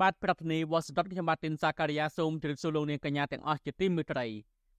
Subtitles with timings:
[0.00, 4.26] បាទប្រធានាធិបតីវ៉ាស៊ីនតោនខ្ញុំបាទទីនសាការីយ៉ាសូមជម្រាបសួរលោកនាងកញ្ញាទាំងអស់ជាទីមេត្រី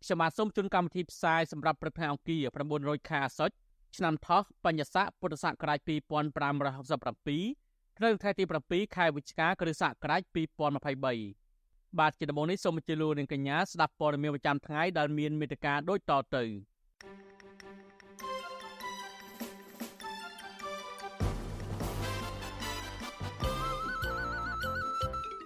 [0.04, 2.40] ខ្ញុំបាទសូមជូនកម្មវិធីផ្សាយសម្រាប់ព្រឹកថ្ងៃអង្គារ
[2.78, 3.54] 900ខែអាសត់
[3.98, 5.94] ឆ្នាំថោះបញ្ញស័កពុទ្ធសករាជ2567
[7.98, 10.22] ត្រូវថ្ងៃទី7ខែវិច្ឆិកាគ្រិស្តសករាជ
[10.90, 16.44] 2023បាទជាដំបូងនេះសូមអញ្ជើញលោកនាងកញ្ញាស្ដាប់ព័ត៌មានប្រចាំថ្ងៃដែលមានមេត្តាដូចតទៅ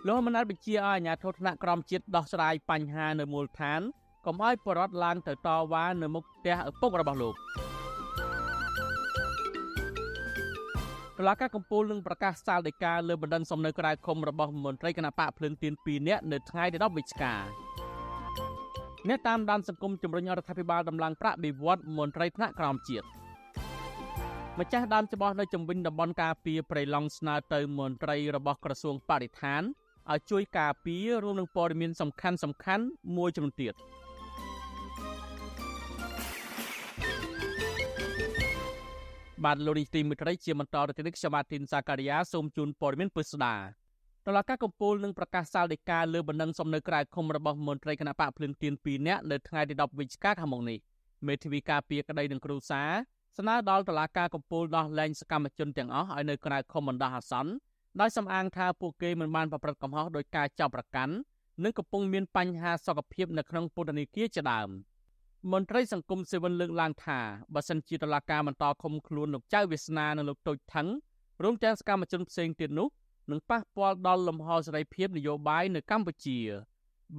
[0.07, 3.81] លោកមណាត់បញ្ជាឲ្យអាជ្ញាធរថ្នាក់ក្រមជាតិដោះស្រាយបញ្ហានៅមូលដ្ឋាន
[4.25, 7.35] កុំឲ្យបរដ្ឋឡើងទៅតវ៉ានៅមុខផ្ទះឪពុករបស់លោក
[11.17, 17.33] តុលាការកំពូលនឹងប្រកាសសាលដីកាលើបណ្ដឹងសំណើក្រៅឃុំរបស់មន្ត្រីគណៈបកភ្លើងទៀន2នាក់នៅថ្ងៃទី10វិច្ឆិកា
[19.07, 23.05] អ្នកតាមដានសង្គមជំរុញរដ្ឋាភិបាលដំឡើងប្រាក់បៀវត្សមន្ត្រីថ្នាក់ក្រោមជាតិ
[24.59, 29.63] ម្ចាស់ដើមច្បោះនៅជំវិញតំបន់ការពារព្រៃឡង់ស្នើទៅមន្ត្រីរបស់ក្រសួងបរិស្ថាន
[30.13, 32.83] ឲ្យជួយការពាររួមនឹងព័ត៌មានសំខាន់សំខាន់
[33.17, 33.73] មួយចំនួនទៀត
[39.43, 43.55] បាទលោកនេះទីមិត្តរីជាបន្តទៅនេះខ្ញុំបាទធីនសាការីយ៉ាសូមជូនព័ត៌មានពិស្ដា
[44.25, 50.77] តឡការកំពូលនឹងប្រកាសសាលដីកាលើបណ្ដឹងសំណើក្រៅឃុំរបស់មន្ត្រីគណៈបកភ្លឹងទៀន2នាក់នៅថ្ងៃទី10វិច្ឆិកាខាងមុខនេះ
[51.27, 52.81] មេធាវីការពារក្តីនឹងគ្រូសា
[53.37, 57.51] ស្នើដល់តឡាការកំពូលដោះលែងសកម្មជនទាំងអស់ឲ្យនៅក្រៅឃុំបណ្ដោះអាសន្ន
[58.01, 61.13] ដោយសំអាងថាពួកគេមិនបានប្រព្រឹត្តកំហុសដោយការចាប់ប្រកាន់
[61.63, 64.69] និងកំពុងមានបញ្ហាសុខភាពនៅក្នុងពន្ធនាគារជាដើម
[65.51, 67.19] មន្ត្រីសង្គមស៊ីវិលលើកឡើងថា
[67.53, 70.87] បើសិនជាតឡាការបន្តឃុំខ្លួនលោកចៅវាសនានិងលោកតូចថង
[71.43, 72.87] រួមទាំងសកម្មជនផ្សេងទៀតនោះ
[73.31, 76.39] នឹងប៉ះពាល់ដល់លំហសេរីភាពនយោបាយនៅកម្ពុជា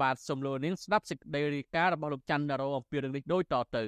[0.00, 3.84] បាទសំលូនាងស្ដាប់សេចក្តីរាយការណ៍របស់លោកច័ន្ទដារ៉ូអំពីរឿងនេះដូចតទៅ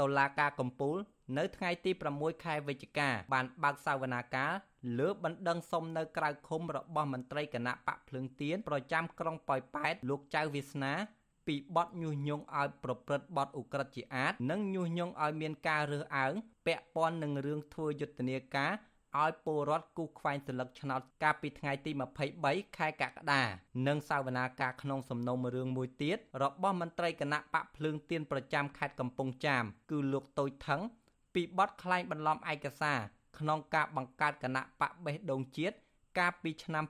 [0.00, 0.96] តុលាការកំពូល
[1.38, 4.50] នៅថ្ងៃទី6ខែវិច្ឆិកាបានបើកសវនាការ
[4.98, 10.92] លើបណ្ដឹងសុំនៅក្រៅឃុំរបស់មន្ត្រីគណៈបកភ្លើងទៀនប្រចាំក្រុងប៉ោយប៉ែតលោកចៅវាសនា
[11.46, 16.32] ពីបទញុះញង់ឲ្យប្រព្រឹត្តបទឧក្រិដ្ឋជាអាត និងញុះញង់ឲ្យមានការរើសអើង
[16.66, 18.72] ពាក់ព័ន្ធនឹងរឿងធ្វើយុទ្ធនាការ
[19.20, 21.90] ឲ្យពលរដ្ឋគូខ្វែងសន្លឹកឆ្នោតកាលពីថ្ងៃទី
[22.34, 23.42] 23ខែកក្កដា
[23.86, 30.80] និងសាវនាការក្នុងសំណុំរឿងមួយទៀតរបស់មន្ត្រីគណៈបកភ្លើងទៀនប្រចាំខេត្តកំពង់ចាមគឺលោកតូចថង
[31.34, 33.00] ពីបទក្លែងបន្លំឯកសារ
[33.38, 35.76] ក្នុងការបង្កើតគណៈបកបេះដូងជាតិ
[36.18, 36.84] កាលពីឆ្នាំ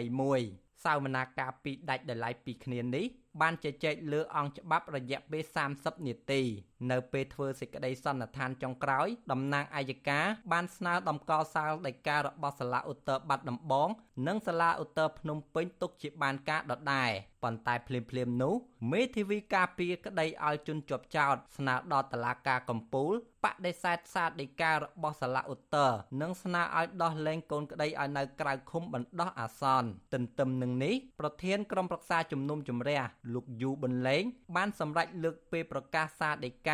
[0.00, 3.04] 2021សាវនាការពីដាច់ដライពីគ្នានេះ
[3.40, 5.42] បានជជែកលើអង្គច្បាប់រយៈពេល
[5.74, 6.42] 30នាទី
[6.90, 13.88] នៅពេលធ្វើសេចក្តីសន្និដ្ឋានចុងក្រោយតំណាងអัยការបានស្នើដំកល់សាលដីការបស់សាលាឧត្តរបាត់ដំបង
[14.26, 17.10] និងសាលាឧត្តរភ្នំពេញទុកជាបានការដដែល
[17.42, 18.54] ប៉ុន្តែភ្លាមភ្លាមនោះ
[18.92, 23.14] មេធាវីការពារក្តីឲ្យជន់ជាប់ចោតស្នើដល់តុលាការកំពូល
[23.44, 33.00] បដិសេធសារដីការបស់សាលាឧត្តរនិងស្នើឲ្យដោះលែងកូនក្តីឲ្យនៅក្រៅឃុំបណ្ដោះអាសន្នទន្ទឹមនឹងនេះប្រធានក្រុមប្រឹក្សាជំនុំជម្រះ
[33.34, 34.22] លោកយូប៊ុនលេង
[34.56, 36.70] បានសម្រេចលើកពេលប្រកាសសារដីក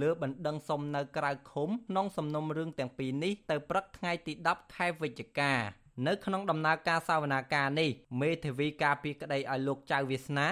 [0.00, 5.52] លើបណ្ដឹងសុំនៅក្រៅឃុំក្នុងសំណុំរឿងទាំងពីរនេះទៅព្រឹកថ្ងៃទី10ខែវិច្ឆិកា
[6.06, 7.90] នៅក្នុងដំណើរការសាវនាការនេះ
[8.20, 10.48] មេធាវីការពីក្តីឲ្យលោកចៅវាសនា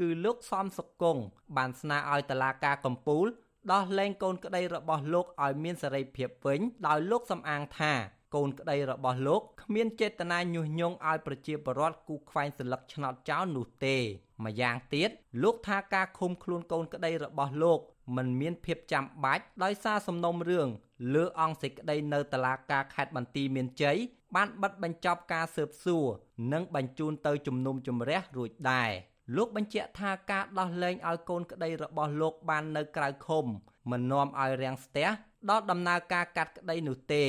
[0.00, 1.22] គឺលោកសំសុគង្គ
[1.56, 3.26] បានស្នើឲ្យតឡាការកំពូល
[3.72, 7.92] ដោះលែងកូនក្តីរបស់លោកឲ្យមានសេរីភាពវិញដោយលោកសំអាងថា
[8.34, 13.96] កូនក្តីរបស់លោកគ្មានចេតនាញុះញង់ឲ្យប្រជាពលរដ្ឋគូខ្វែងសន្លឹកឆ្នោតចោលនោះទេ
[14.44, 15.10] ម្យ៉ាងទៀត
[15.42, 17.80] លោកថាការឃុំខ្លួនកូនក្តីរបស់លោក
[18.16, 20.68] មិនមានភាពចាំបាច់ដោយសារសំណុំរឿង
[21.14, 23.98] លើអង្គសេចក្តីនៅតុលាការខេត្តបន្ទាយមានជ័យ
[24.36, 26.06] បានបិទបញ្ចប់ការស៊ើបសួរ
[26.52, 28.90] និងបញ្ជូនទៅជំនុំជម្រះរួចដែរ
[29.36, 33.44] លោកបញ្ជាក់ថាការដោះលែងឲ្យកូនក្តីរបស់លោកបាននៅក្រៅឃុំ
[33.90, 35.08] មិននាំឲ្យរាំងស្ទះ
[35.50, 37.24] ដល់ដំណើរការកាត់ក្តីនោះទេ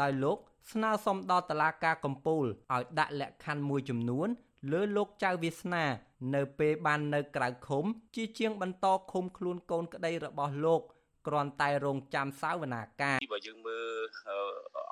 [0.00, 0.38] ដោយលោក
[0.72, 4.28] ស្នើសុំដល់តុលាការកំពូលឲ្យដាក់លក្ខខណ្ឌមួយចំនួន
[4.70, 5.84] លើលោកចៅវាសនា
[6.34, 10.82] នៅពេលបាននៅក្រៅឃុំ ជាជាងបន្តឃុំខ្លួនកូនក្តីរបស់លោក
[11.26, 13.88] គ្រាន់តែរងចាំសាវនាការបើយើងមើល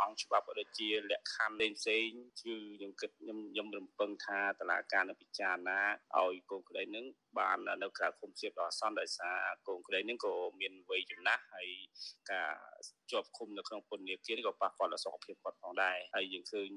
[0.03, 2.09] អង្គច្បាប់ដូចជាលក្ខខណ្ឌផ្សេង
[2.39, 5.81] ផ្សេងគឺខ្ញុំគិតខ្ញុំខ្ញុំរំពឹងថាតឡាការនៅពិចារណា
[6.19, 7.05] ឲ្យកូនក្តីនឹង
[7.39, 9.39] បាននៅក្រៅឃុំសៀបដល់អសន្នដោយសារ
[9.69, 11.69] កូនក្តីនឹងក៏មានវ័យចំណាស់ហើយ
[12.31, 12.51] ការ
[13.11, 16.69] ជាប់ឃុំនៅក្នុងពន្ធនាគារក៏ប៉ះពាល់ដល់សុខភាពគាត់ផងដែរហើយយើងឃើញ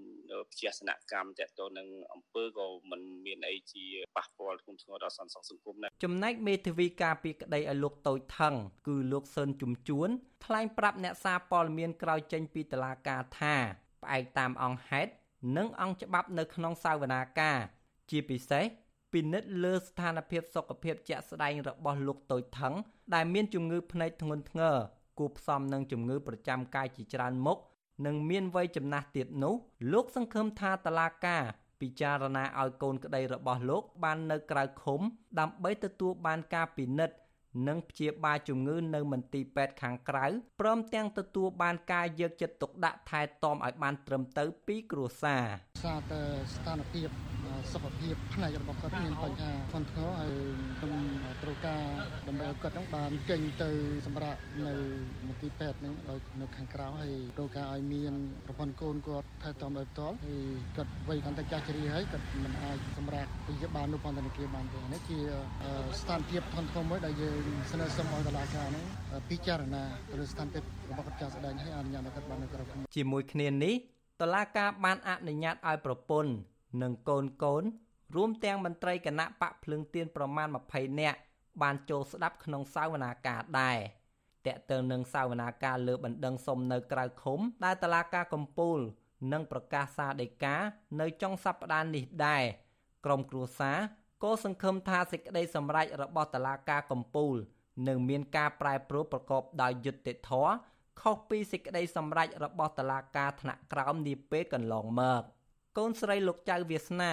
[0.49, 3.85] វិជាសនកម្មតទៅនឹងអង្គើក៏មិនមានអីជា
[4.17, 8.55] ប៉ះពាល់ធ្ងន់ធ្ងរដល់សន្តិសុខសង្គមដែរចំណែកមេធាវីការពីក្តីឲ្យលោកតូចថង
[8.87, 10.09] គឺលោកស៊ុនជំជួន
[10.45, 13.55] ថ្លែងប្រាប់អ្នកសារព័ត៌មានក្រោយចេញពីតុលាការថា
[14.03, 15.11] ផ្អែកតាមអង្គហេតុ
[15.57, 17.51] និងអង្គច្បាប់នៅក្នុងសាវនាកា
[18.09, 18.65] ជាពិសេស
[19.13, 22.73] ពិនិត្យលើស្ថានភាពសុខភាពជាក់ស្ដែងរបស់លោកតូចថង
[23.13, 24.77] ដែលមានជំងឺភ្នែកធ្ងន់ធ្ងរ
[25.19, 27.57] គូផ្សំនឹងជំងឺប្រចាំកាយជាច្រើនមុខ
[28.05, 29.55] និងមានវ័យចំណាស់ទៀតនោះ
[29.93, 31.37] លោកសង្ឃឹមថាតឡាកា
[31.81, 35.01] ពិចារណាឲ្យកូនក្តីរបស់លោកបាននៅក្រៅឃុំ
[35.39, 37.15] ដើម្បីទទួលបានការពិនិត្យ
[37.67, 40.25] និងព្យាបាលជំងឺនៅមន្ទីរពេទ្យខាងក្រៅ
[40.59, 45.45] ព្រមទាំងទទួលបានការយកចិត្តទុកដាក់ថែទាំឲ្យបានត្រឹមត្រូវពីគ្រួសារ
[45.83, 46.21] សារតែ
[46.53, 47.32] ស្ថានភាព
[47.71, 50.33] សុខភាពផ្នែករបស់គាត់មានបញ្ហាធ្ងន់ធ្ងរហើយ
[50.79, 51.01] ខ្ញុំ
[51.43, 51.81] ត្រូវការ
[52.27, 53.69] ដើម្បីឲ្យគាត់នឹងបានចេញទៅ
[54.05, 54.73] សម្រាប់នៅ
[55.27, 58.13] មន្ទីរពេទ្យនឹងដោយនៅខាងក្រៅហើយត្រូវការឲ្យមាន
[58.45, 60.43] ប្រព័ន្ធកូនគាត់ថែទាំដោយផ្ទាល់ហើយ
[60.77, 65.19] គាត់វ័យកាន់តែចាស់ជ្រាហើយគាត់មិនអាចសម្រាប់ព្យាបាលនៅពន្ធនាគារបានទេនេះជា
[66.01, 67.37] ស្ថានភាពធ្ងន់ធ្ងរមួយដែលយើង
[67.71, 68.85] ស្នើសុំឲ្យតុលាការនឹង
[69.29, 69.83] ពិចារណា
[70.19, 72.63] លើស្ថានភាពរបស់គាត់ចាស់ស្ដែងហើយអនុញ្ញាតឲ្យគាត់បាននៅក្រៅ
[72.95, 73.75] ជាមួយគ្នានេះ
[74.21, 76.31] តុលាការបានអនុញ្ញាតឲ្យប្រពន្ធ
[76.81, 77.63] និងកូនកូន
[78.15, 81.19] រួមទាំងមន្ត្រីគណៈបកភ្លឹងទៀនប្រមាណ20នាក់
[81.61, 83.79] បានចូលស្ដាប់ក្នុងសាវនាកាដែរ
[84.47, 88.79] តកតើនឹងសាវនាការលើបណ្ដឹងសុំនៅក្រៅឃុំដែលតឡាការកំពូល
[89.33, 90.55] នឹងប្រកាសសារដីកា
[91.01, 92.43] នៅចុងសប្តាហ៍នេះដែរ
[93.05, 93.77] ក្រុមគ្រួសារ
[94.23, 97.35] ក៏សង្ឃឹមថាសេចក្តីសម្រេចរបស់តឡាការកំពូល
[97.87, 100.53] នឹងមានការប្រែប្រួលប្រកបដោយយុត្តិធម៌
[101.01, 105.23] ខុសពីសេចក្តីសម្រេចរបស់តឡាការថ្នាក់ក្រោមនាពេលកន្លងមក។
[105.77, 107.11] កូនស្រីលោកចៅវាសនា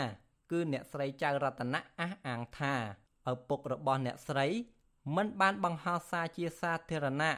[0.51, 2.75] គឺអ្នកស្រីចៅរតនៈអះអាងថា
[3.31, 4.47] ឪពុករបស់អ្នកស្រី
[5.17, 7.33] មិនបានបង្ហោះសារជាសាធារណៈ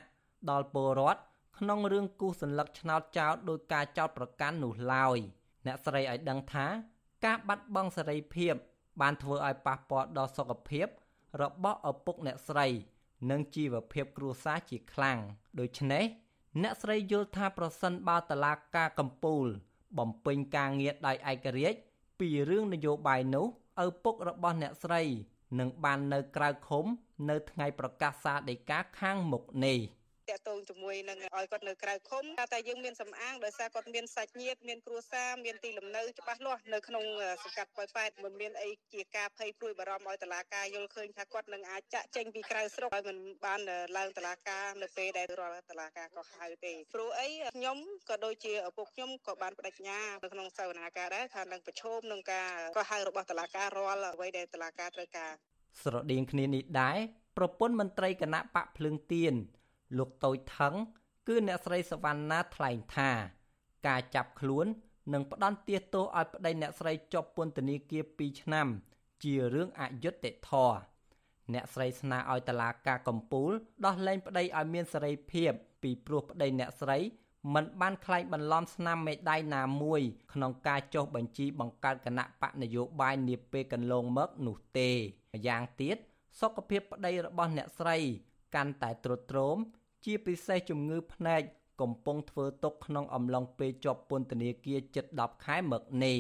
[0.50, 1.20] ដល់ពលរដ្ឋ
[1.58, 5.18] ក្នុងរឿងគូសសញ្ញកឆ្នោតចោតដោយការចោតប្រកាន់នោះឡើយ
[5.66, 6.66] អ្នកស្រីឲ្យដឹងថា
[7.24, 8.54] ការបាត់បង់សេរីភាព
[9.00, 10.86] បានធ្វើឲ្យប៉ះពាល់ដល់សុខភាព
[11.42, 12.66] របស់ឪពុកអ្នកស្រី
[13.30, 15.18] និងជីវភាពគ្រួសារជាខ្លាំង
[15.58, 16.04] ដូច្នេះ
[16.62, 21.78] អ្នកស្រីយល់ថាប្រសិនបើតឡាការកម្ពុជា បំពេញការងារដោយឯករាជ្យ
[22.18, 23.46] ពីរឿងនយោបាយនោះ
[23.84, 25.02] ឪពុករបស់អ្នកស្រី
[25.58, 26.84] នឹងបាននៅក្រៅឃុំ
[27.30, 30.01] នៅថ្ងៃប្រកាសសាលដីកាខាងមុខនេះ។តាក់ទង
[30.70, 37.04] ជាមួយនឹងឲ្យគាត់នៅក្រៅឃុំតែយើងមានសំអាងដោយសារគាត់មានសាច់ញាតិមានគ្រួសារមានទីលំនៅច្បាស់លាស់នៅក្នុង
[37.44, 43.60] សង្កាត់ប៉ោយប៉ែតមិនមានអីជាការភ័យព្រួយបារម្ភឲ្យតឡាការយល់ឃើញថាគាត់នឹងអាចចាក់ចេញពីក្រៅស្រុកហើយមិនបាន
[43.96, 47.78] ឡើងតឡាការនៅពេលដែលរាល់តឡាការក៏ហៅទេព្រោះអីខ្ញុំ
[48.10, 55.32] ក៏ដូចជាឪពុកខ្ញុំក៏បានបដិញ្ញានៅក្នុងសវនាការដែរថានឹងប្រឈមនឹងការក៏ហៅរបស់តឡាការរាល់អ្វីដែលតឡាការត្រូវការ
[55.82, 56.98] ស្រដៀងគ្នានេះដែរ
[57.36, 59.34] ប្រពន្ធមន្ត្រីគណៈបកភ្លើងទៀន
[59.98, 60.74] លោកតូចថង
[61.28, 63.10] គឺអ្នកស្រីសវណ្ណាថ្លែងថា
[63.86, 64.66] ការចាប់ខ្លួន
[65.12, 68.66] និងផ្ដន់ទាទោសឲ្យប្តីអ្នកស្រីជាប់ពន្ធនាគារ2ឆ្នាំ
[69.22, 70.76] ជារឿងអយុត្តិធម៌
[71.54, 73.52] អ្នកស្រីស្នើឲ្យតឡាការកម្ពុជា
[73.86, 75.50] ដោះលែងប្តីឲ្យមានសេរីភាព
[75.82, 76.98] ពីព្រោះប្តីអ្នកស្រី
[77.54, 80.02] មិនបានក្លែងបន្លំស្នាមមេដៃណាមួយ
[80.32, 84.90] ក្នុងការចុះបញ្ជីបង្កើតគណៈបកនយោបាយនាពេលកន្លងមកនោះទេ
[85.34, 85.96] ម្យ៉ាងទៀត
[86.40, 87.96] សុខភាពប្តីរបស់អ្នកស្រី
[88.54, 89.56] កាន់តែទ្រុឌទ្រោម
[90.04, 91.42] ជាពិសេសជំងឺភ្នែក
[91.80, 96.16] កំពុងធ្វើទុកក្នុងអំឡុងពេលជាប់ពន្ធនាគារជិត10ខែមកនេះ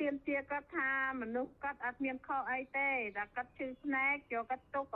[0.00, 0.90] ទៀមទាគាត់ថា
[1.22, 4.86] មនុស្សគាត់អត់មានខុសអីទេតែគាត់ឈឺស្នែកយកគាត់ទុក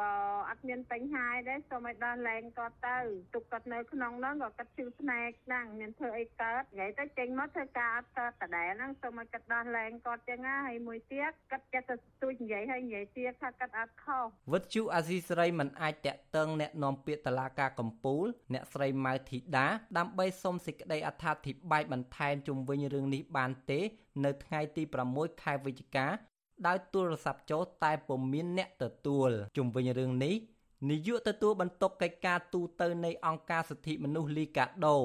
[0.51, 2.99] អត់មានបញ្ហាអីទេសូមឲ្យដល់លែងគាត់ទៅ
[3.35, 19.67] ទុកគាត់នៅក្នុងហ្នឹងក៏គាត់ឈឺស្នែកហ្នឹងមានធ្វើអីកើតនិយាយទៅចេញមកធ្វើការអត់កើតដដែលហ្នឹងសូមឲ្យគាត់ដល់លែងគាត់ចឹងណាហើយមួយទៀតគាត់ចេះតែស្ទួចនិយាយហើយនិយាយទៀតថាគាត់អត់ខុសវិទ្យុអាស៊ីស្រីមិនអាចតាក់ទងអ្នកនាំពាក្យតឡាការកំពូល អ្នកស្រីម៉ៅធីតា
[19.99, 23.81] ដើម្បីសុំសេចក្តីអត្ថាធិប្បាយបន្ថែមជុំវិញរឿងនេះបានទេ
[24.25, 26.07] នៅថ្ងៃទី6ខែវិច្ឆិកា
[26.67, 30.35] ដោយទូរស័ព្ទចូលតែពុំមានអ្នកទទួលជុំវិញរឿងនេះ
[30.91, 34.97] នាយកទទួលបន្ទុកកិច្ចការទូតនៃអង្គការសិទ្ធិមនុស្សលីកាដូ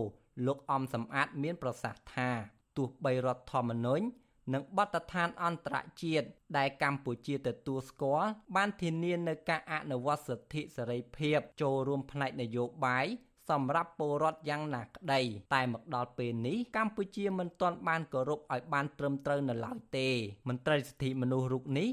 [0.46, 2.30] លោកអំសំអាតមានប្រសាសន៍ថា
[2.78, 4.06] ទោះបីរដ្ឋធម្មនុញ្ញ
[4.54, 13.06] និងបទដ្ឋានអន្តរជាតិដែលកម្ពុជាទទួលស្គាល់បានធានានៅការអនុវត្តសិទ្ធិសេរីភាពចូលរួមផ្នែកនយោបាយ
[13.50, 15.22] សម្រាប់ពលរដ្ឋយ៉ាងណាក្តី
[15.54, 20.08] តែមកដល់ពេលនេះកម្ពុជាមិនទាន់បានគោរពឲ្យបានត្រឹមត្រូវនៅឡើយទេ
[20.48, 21.88] មន្ត្រីសិទ្ធិមនុស្សរូបនេះ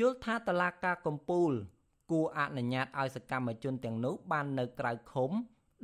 [0.00, 1.54] យល់ថាតឡាការកម្ពុជា
[2.10, 5.30] គួរអនុញ្ញាតឲ្យសកម្មជនទាំងនោះបាននៅក្រៅឃុំ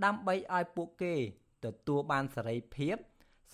[0.04, 1.14] ដើម្បីឲ្យពួកគេ
[1.64, 2.96] ទទួលបានសេរីភាព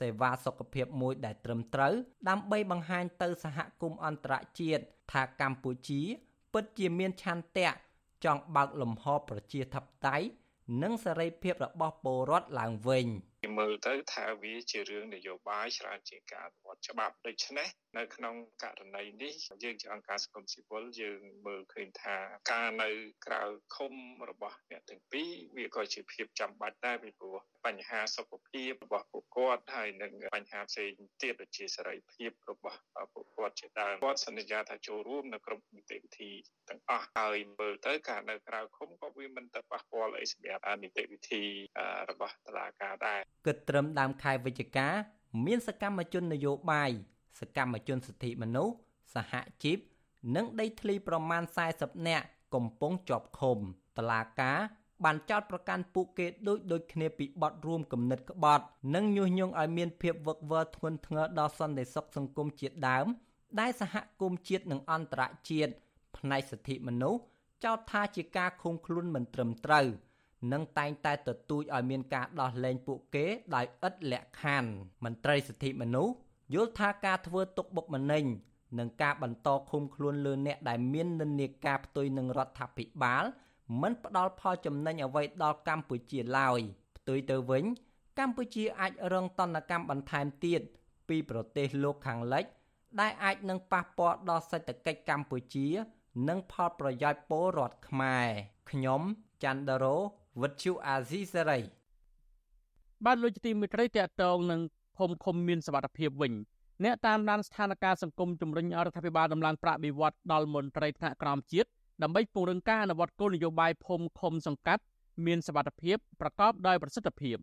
[0.01, 1.95] សេវាសុខភាពមួយដែលត្រឹមត្រូវ
[2.29, 4.83] ដើម្បីបង្ហាញទៅសហគមន៍អន្តរជាតិ
[5.13, 6.03] ថាកម្ពុជា
[6.53, 7.69] ពិតជាមានឆន្ទៈ
[8.25, 10.27] ចង់បើកលំហប្រជាធិបតេយ្យ
[10.83, 13.07] និងសេរីភាពរបស់ពលរដ្ឋឡើងវិញ
[13.59, 22.17] មើលទៅថាវាជារឿងនយោបាយច្រើនជាងការអនុវត្តច្បាប់ដូច្នេះនៅក្នុងករណីនេះយើងជាអង្គការសង្គមស៊ីវិលយើងមើលឃើញថា
[22.53, 22.91] ការនៅ
[23.27, 23.43] ក្រៅ
[23.75, 23.93] ឃុំ
[24.31, 27.37] របស់អ្នកទាំងពីរវាក៏ជាភាពចាំបាច់ដែរពីព្រោះ
[27.67, 30.91] បញ្ហាសុខភាពរបស់ពួកគាត់ហើយនិងបញ្ហាផ្សេង
[31.23, 32.81] ទៀតដូចជាសេរីភាពរបស់
[33.15, 36.31] ពួកគាត់ជាដើមគាត់សន្យាថាចូលរួមនៅគ្រប់នីតិវិធី
[36.69, 41.43] ទាំងអស់ហើយមើលទៅការនៅក្រៅឃុំក៏វាមិនទៅប៉ះពាល់អីសម្រាប់នីតិវិធី
[42.11, 44.89] របស់តុលាការដែរគិតត្រឹមដើមខែវិច្ឆិកា
[45.47, 46.91] មានសកម្មជននយោបាយ
[47.41, 48.75] សកម្មជនសិទ្ធិមនុស្ស
[49.15, 49.79] សហជីព
[50.37, 51.43] និងដីធ្លីប្រមាណ
[51.75, 53.59] 40នាក់កំពុងជាប់ឃុំ
[53.97, 54.59] តឡាការ
[55.05, 58.65] បានចោទប្រកាន់ពួកគេដូចដូចគ្នាពីបទរួមគំនិតក្បត់
[58.95, 63.07] និងញុះញង់ឲ្យមានភាពវឹកវរធ្ងន់ធ្ងរដល់សន្តិសុខសង្គមជាតិដើម
[63.61, 65.73] ដែលសហគមន៍ជាតិនិងអន្តរជាតិ
[66.17, 67.21] ផ្នែកសិទ្ធិមនុស្ស
[67.65, 69.87] ចោទថាជាការឃុំខ្លួនមិនត្រឹមត្រូវ
[70.53, 74.71] និងតែងតែទទូចឲ្យមានការដោះលែងពួកគេដោយឥតលក្ខខណ្ឌ
[75.05, 76.15] មន្ត្រីសិទ្ធិមនុស្ស
[76.55, 78.25] យល់ថាការធ្វើទុកបុកម្នេញ
[78.79, 83.25] និងការបន្តឃុំខ្លួនលើអ្នកដែលមាននិន្នាការផ្ទុយនឹងរដ្ឋាភិបាល
[83.83, 86.61] មិនផ្ដល់ផលចំណេញអ្វីដល់កម្ពុជាឡើយ
[86.97, 87.65] ផ្ទុយទៅវិញ
[88.19, 90.61] កម្ពុជាអាចរងតនកម្មបន្ថែមទៀត
[91.09, 92.45] ពីប្រទេសលោកខាងលិច
[93.01, 95.67] ដែលអាចនឹងប៉ះពាល់ដល់សេដ្ឋកិច្ចកម្ពុជា
[96.29, 98.29] និងផលប្រយោជន៍ពលរដ្ឋខ្មែរ
[98.71, 99.01] ខ្ញុំ
[99.43, 99.97] ច័ន្ទដារោ
[100.43, 101.59] វិទ្យុអាស៊ីសេរី
[103.05, 104.61] បានលោកទីមិត្តរីតកតងនឹង
[104.97, 106.33] ភូមិឃុំមានសវត្ថភាពវិញ
[106.85, 111.69] អ្នកតាមដានស្ថានភាពសង្គមជំរុញរដ្ឋាភិបាលដំឡើងប្រាក់បៀវត្សដល់មន្ត្រីថ្នាក់ក្រោមជាតិ
[112.03, 114.83] ដើម្បីពង្រឹងការអនុវត្តគោលនយោបាយភូមិឃុំសង្កាត់
[115.27, 117.37] មានសវត្ថភាពប្រកបដោយប្រសិទ្ធភាព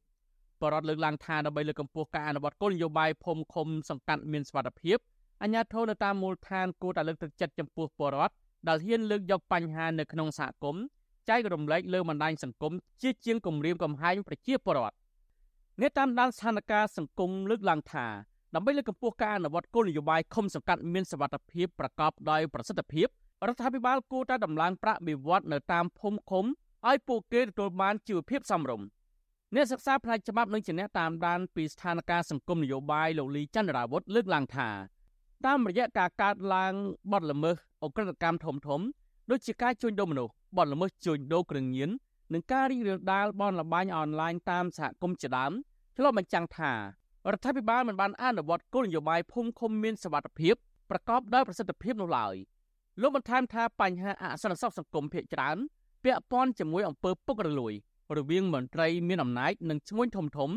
[0.61, 4.97] បរដ្ឋលើកឡើងថាដើម្បីលើកកម្ពស់ការអនុវត្តគោលនយោបាយភូមិឃុំសង្កាត់មានសវត្ថភាព
[5.41, 8.33] អាជ្ញាធរនៅតាមមូលដ្ឋានគួរតែលើកទឹកចិត្តចំពោះបរដ្ឋ
[8.67, 10.83] ដែលហ៊ានលើកយកបញ្ហានៅក្នុងសហគមន៍
[11.29, 14.97] ចែករំលែកលើបណ្ដាញសង្គមជាជាងគម្រាមកំហែងប្រជាពលរដ្ឋ
[15.81, 18.05] អ្នកតាមដានស្ថានភាពសង្គមលើកឡើងថា
[18.55, 23.07] ដើម្បីលើកកម្ពស់ការអនុវត្តគោលនយោបាយឃុំសង្កាត់មានសវត្ថភាពប្រកបដោយប្រសិទ្ធភាព
[23.47, 26.45] រដ្ឋាភិបាលគួរតែដំឡើងប្រាក់បៀវត្សនៅតាមភូមិឃុំ
[26.87, 28.87] ឲ្យពួកគេទទួលបានជីវភាពសមរម្យ
[29.55, 34.69] អ្នកសិក្សាផ្នែកច្បាប់និងជាអ្នកតាមដានពីស្ថានភាពសង្គមនយោបាយលោកលីចន្ទរាវុធលើកឡើងថា
[35.45, 36.73] តាមរយៈការកើតឡើង
[37.11, 38.81] បទល្មើសអក្រិតកម្មធំធំ
[39.31, 41.89] ដូចជាការជួញដូរមនុស្ស បទល្មើសជួញដូរគ្រឿងញៀន
[42.33, 45.51] និងការរីករាលដាលបនលបាញ់អនឡាញតាមសហគមន៍ជាដើម
[45.95, 46.77] ឆ្លុះបញ្ចាំងថារ
[47.37, 50.55] ដ្ឋាភិបាលមិនបានអនុវត្តគោលនយោបាយភូមិឃុំមានសវត្ថភាព
[50.89, 52.35] ប្រកបដោយប្រសិទ្ធភាពនោះឡើយ
[53.01, 55.57] លោកបន្ថែមថាបញ្ហាអសន្តិសុខសង្គមភាគច្រើន
[56.03, 57.73] ពាក់ព័ន្ធជាមួយអំពើពុករលួយ
[58.17, 60.49] រវាងមន្ត្រីមានអំណាចនិងឈ្មួញធំធំ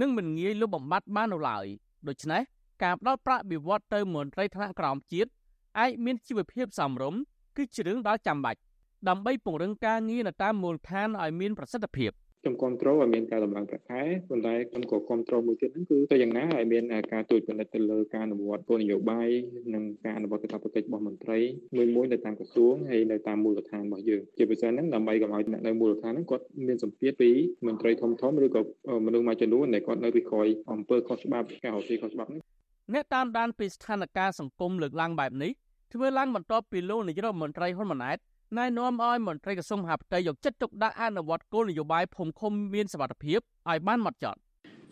[0.00, 1.66] និងមិនងាយលុបបំបាត់បាននោះឡើយ
[2.08, 2.42] ដូច្នេះ
[2.82, 5.30] ការផ្ដល់ប្រាក់បៀវត្សទៅមន្ត្រីថ្នាក់ក្រោមជាតិ
[5.78, 7.20] អាចមានជីវភាពសមរម្យ
[7.56, 8.60] គឺជារឿងដ៏ចាំបាច់
[9.08, 12.12] ដើម្បីពង្រឹងការងារនៅតាមមូលដ្ឋានឲ្យមានប្រសិទ្ធភាព
[12.42, 19.28] ខ្ញុំគ្រប់គ្រងឲ្យមានការដំឡើងប្រាក់ខែប៉ុន្តែខ្ញុំក៏គ្រប់គ្រងមួយទៀតហ្នឹងគឺទៅយ៉ាងណាឲ្យមានការទូចពិនិត្យទៅលើការអនុវត្តគោលនយោបាយ
[19.74, 21.38] និងការអនុវត្តកាតព្វកិច្ចរបស់មន្ត្រី
[21.76, 27.30] មួយមួយនៅតាមក្រសួងហើយនៅតាមមូលដ្ឋានរបស់យើងជាពិសេសហ្នឹងដើម្បីកុំឲ្យអ្នកនៅមូលដ្ឋានហ្នឹងគាត់មានសម្ពាធពី
[27.66, 28.60] មន្ត្រីធំធំឬក៏
[29.06, 32.40] មនុស្សមួយចំនួនដែលគាត់នៅពីក្រោយអំពើខុសច្បាប់ការរស៊ីខុសច្បាប់នេះ
[32.94, 35.52] អ្នកតាមដានពីស្ថានភាពសង្គមលើកឡើងបែបនេះ
[35.92, 38.18] ធ្វើឡើងបន្ទាប់ពីលោកនាយរដ្ឋមន្ត្រីហ៊ុនម៉ាណែត
[38.58, 44.38] ណែនាំឲ្យមន្ត្រីក្រសួងមហាផ្ទៃយកចិត្តទុកដាក់អនុវត្តគោលនយោបាយភូមិឃុំមានសវត្ថភាពឲ្យបានម៉ត់ចត់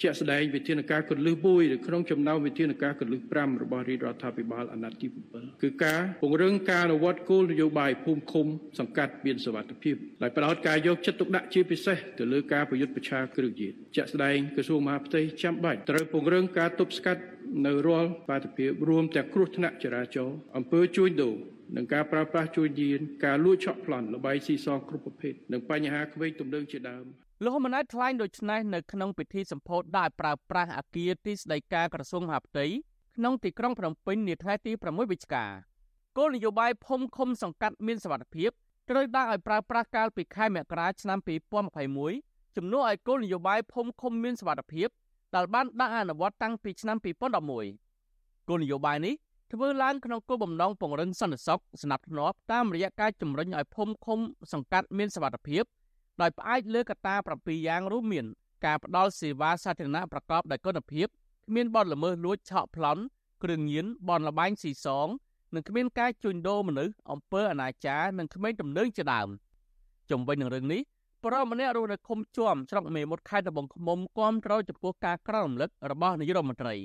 [0.03, 8.47] ជាក់ស្ដែងវិធានការកលឹះ1នៅក្នុងចំណោមវិធានការកលឹះ5របស់រាជរដ្ឋាភិបាលអាណត្តិទី7គឺការពង្រឹងការអនុវត្តគោលនយោបាយភូមិឃុំ
[8.79, 17.23] សង្កាត់មានសវត្ថភាពដោយផ្ដោតការយកចិត្តទុកដាក់ជាពិសេសទៅលើការប្រយុទ្ធប្រឆាំងគ្រឿងញៀនជាក់ស្ដែងក្រសួងមហាផ្ទៃចាំបាច់ត្រូវពង្រឹងការទប់ស្កាត់
[17.67, 21.35] នៅរាល់បាតុភិបរួមទាំងគ្រោះថ្នាក់ចរាចរណ៍អំពើជួញដូរ
[21.77, 27.05] និងការប្រើប្រាស់ជួយយានការលួចឆក់ប្លន់លបាយស៊ីសងគ្រប់ប្រភេទនិងបញ្ហាក្មេងទំនើងជាដើម
[27.45, 32.67] លោកហ៊ុនម៉ាណែតថ្លែងដូចនេះនៅក្នុងពិធីសម្ពោធដាក់ប្រើប្រាស់អគារទីស្តីការក្រសួងមហាផ្ទៃ
[33.17, 35.47] ក្នុងទីក្រុងភ្នំពេញនាថ្ងៃទី6វិច្ឆិកា
[36.19, 38.51] គោលនយោបាយភូមិឃុំសង្កាត់មានសវត្ថភាព
[38.91, 41.19] ត្រូវដាក់ឲ្យប្រើប្រាស់កាលពីខែមករាឆ្នាំ
[41.87, 44.89] 2021ជំនួសឲ្យគោលនយោបាយភូមិឃុំមានសវត្ថភាព
[45.35, 46.97] ដែលបានដាក់អនុវត្តតាំងពីឆ្នាំ
[47.73, 49.15] 2011គោលនយោបាយនេះ
[49.55, 54.19] ធ្វើឡើងក្នុងគោលបំណងពង្រឹងសន្តិសុខស្នាប់ធ្នាប់តាមរយៈការជំរុញឲ្យភូមិឃុំ
[54.53, 55.65] សង្កាត់មានសវត្ថភាព
[56.21, 58.27] ដោយផ្អែកលើកត្តា7យ៉ាងរួមមាន
[58.65, 61.07] ការផ្ដល់សេវាសាធារណៈប្រកបដោយគុណភាព
[61.47, 63.03] គ្មានបទល្មើសលួចឆក់ប្លន់
[63.43, 65.09] គ្រឿងញៀនបនលបែងស៊ីសង
[65.55, 69.29] និងគ្មានការជួញដូរមនុស្សអំពើអនាចារនិងក្មេងទំនើងជាដើម
[70.11, 70.83] ជំវិញនឹងរឿងនេះ
[71.25, 76.77] បរិមម្នាក់រស់នៅឃុំជួមស្រុកមេមត់ខេត្តត្បូងឃ្មុំគាំទ្រចំពោះការក្រោមរំលឹករបស់នាយករដ្ឋមន្ត្រី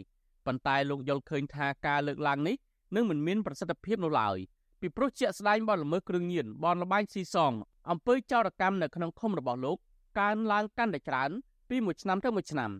[0.49, 2.55] ប៉ុន្តែលោកយល់ឃើញថាការលើកឡើងនេះ
[2.95, 4.37] នឹងមិនមានប្រសិទ្ធភាពនោះឡើយ
[4.81, 7.53] ពីព្រោះជាក់ស្ដែងបទល្មើសគ្រឿងញៀនបនលបែងស៊ីសង
[7.89, 9.77] អំពើចោរកម្មនៅក្នុងឃុំរបស់លោក
[10.19, 11.31] កើនឡើងកាន់តែច្រើន
[11.69, 12.71] ពីមួយឆ្នាំទៅមួយឆ្នាំ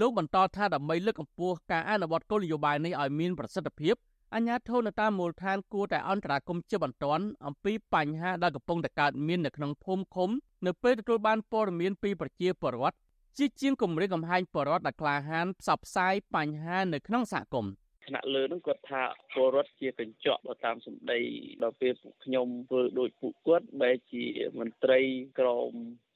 [0.00, 3.94] លោកបន្តថាដើម្បីលើកកម្ពស់ការអនុវត្តគោលនយោបាយនេះឲ្យមានប្រសិទ្ធភាព
[4.34, 10.30] អញ្ញាធននៅតាមមូលដ្ឋានគួរតែអន្តរាគមជាបន្ទាន់អំពីបញ្ហាដែលកំពុងតែកើតមាននៅក្នុងភូមិឃុំ
[10.66, 12.96] នៅពេលទទួលបានព័ត៌មានពីប្រជាពលរដ្ឋ
[13.38, 17.72] ជាជាងគម្រាមកំហែងពលរដ្ឋដែលក្លាហានផ្សព្វផ្សាយបញ្ហានៅក្នុងសហគមន៍
[18.06, 19.02] ថ្នាក់លើហ្នឹងគាត់ថា
[19.32, 21.20] ពលរដ្ឋជាកញ្ចក់បើតាមសម្ដី
[21.62, 24.24] ដល់ពេលពួកខ្ញុំធ្វើដូចពួកគាត់បែរជា
[24.58, 25.00] មន្ត្រី
[25.38, 25.72] ក្រម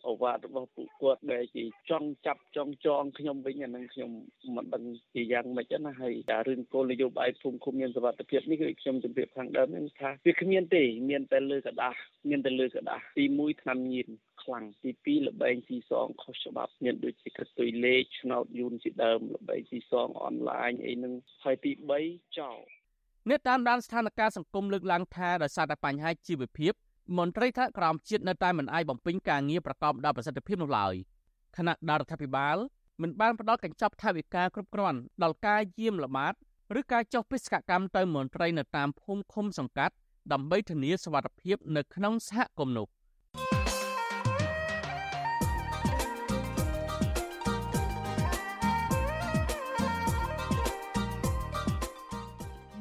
[0.07, 4.11] អវាទរបស់ពួកគាត់ដែលជាចង់ចាប់ចង់ចងខ្ញុំវិញអានឹងខ្ញុំ
[4.55, 4.83] មិនដឹង
[5.13, 11.95] ជាយ៉ាងម៉េចណាហើយតែរឿងគោលនយោបាយភូមិឃុំមានសវត្ថភាពនេះគឺខ្ញុំជម្រាបខាងដើមហ្នឹងថាវាគ្មានទេ មានតែលើกระดาษ
[12.29, 14.09] មានតែលើกระดาษទី1ឆ្នាំញៀន
[14.43, 21.71] ខ្លាំងទី2ល្បែងស៊ីសងខុសច្បាប់មានដូចជាកតុយលេខឆ្នោតយូនជាដើមល្បែងស៊ីសងអនឡាញអីហ្នឹងហើយទី
[22.05, 22.59] 3ចោល
[23.29, 26.73] អ្នកតាមដានស្ថានភាពសង្គមលើកឡើងថាដោយសារតែបញ្ហាជីវភាព
[27.18, 30.94] មន្ត្រីថ្នាក់ក្រោមជាតិនៅតែមិនអាចបំពេញការងារប្រកបដោយប្រសិទ្ធភាពនោះឡើយ
[31.56, 32.56] គណៈរដ្ឋាភិបាល
[33.02, 36.34] មិនបានផ្ដល់កញ្ចប់ថវិកាគ្រប់គ្រាន់ដល់ការយាមល្បាត
[36.78, 39.94] ឬការចុះបេសកកម្មទៅមន្ត្រីនៅតាមភូមិឃុំសង្កាត់
[40.32, 42.86] ដើម្បីធានាសុវត្ថិភាពនៅក្នុងសហគមន៍នោះ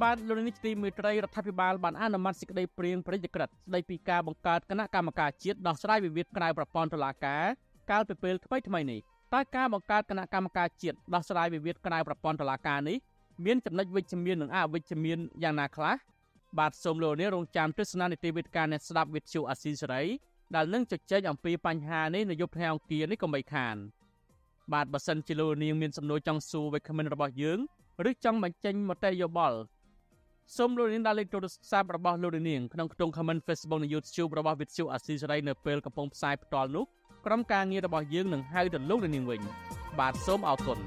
[0.03, 7.43] បាទលោកនាយកទីមេត្រីរដ្ឋាភិបាលបានអនុម័តសេចក្តីព្រាងប្រតិក្រិតស្តីពីការបង្កើតគណៈកម្មការជាតិដោះស្រាយវិវាទក្រៅប្រព័ន្ធតុលាការ
[7.91, 8.99] កាលពីពេលថ្មីថ្មីនេះ
[9.33, 12.97] តើការបង្កើតគណៈកម្មការជាតិដោះស្រាយវិវាទក្រៅប្រព័ន្ធតុលាការនេះ
[13.45, 15.95] មានចំណុចវិជ្ជមាននិងអវិជ្ជមានយ៉ាងណាខ្លះ
[16.59, 20.03] បាទសូមលោកនាងរងចាំទស្សនានីតិវិទ្យាអ្នកស្ដាប់វិទ្យុអាស៊ីសេរី
[20.55, 23.75] ដែលនឹងជជែកអំពីបញ្ហានេះនៅយប់ថ្ងៃអង្គារនេះកុំបីខាន
[24.73, 27.59] បាទបើសិនជាលោកនាងមានសំណួរចង់សួរវិក្កាមិនរបស់យើង
[28.09, 29.59] ឬចង់បញ្ចេញមតិយោបល់
[30.57, 36.85] សូមលោកនាងដាក់លេខទូរស័ព្ទរបស់លោកនាងក្នុងខ្ទង់ comment Facebook និង YouTube របស់ Vithu អាស៊ីសេរីនៅពេលកំពុងផ្សាយផ្ទាល់នោះ
[37.25, 39.41] ក្រុមការងាររបស់យើងនឹងហៅទៅលោកនាងវិញ
[39.99, 40.79] បាទសូមអរគុណ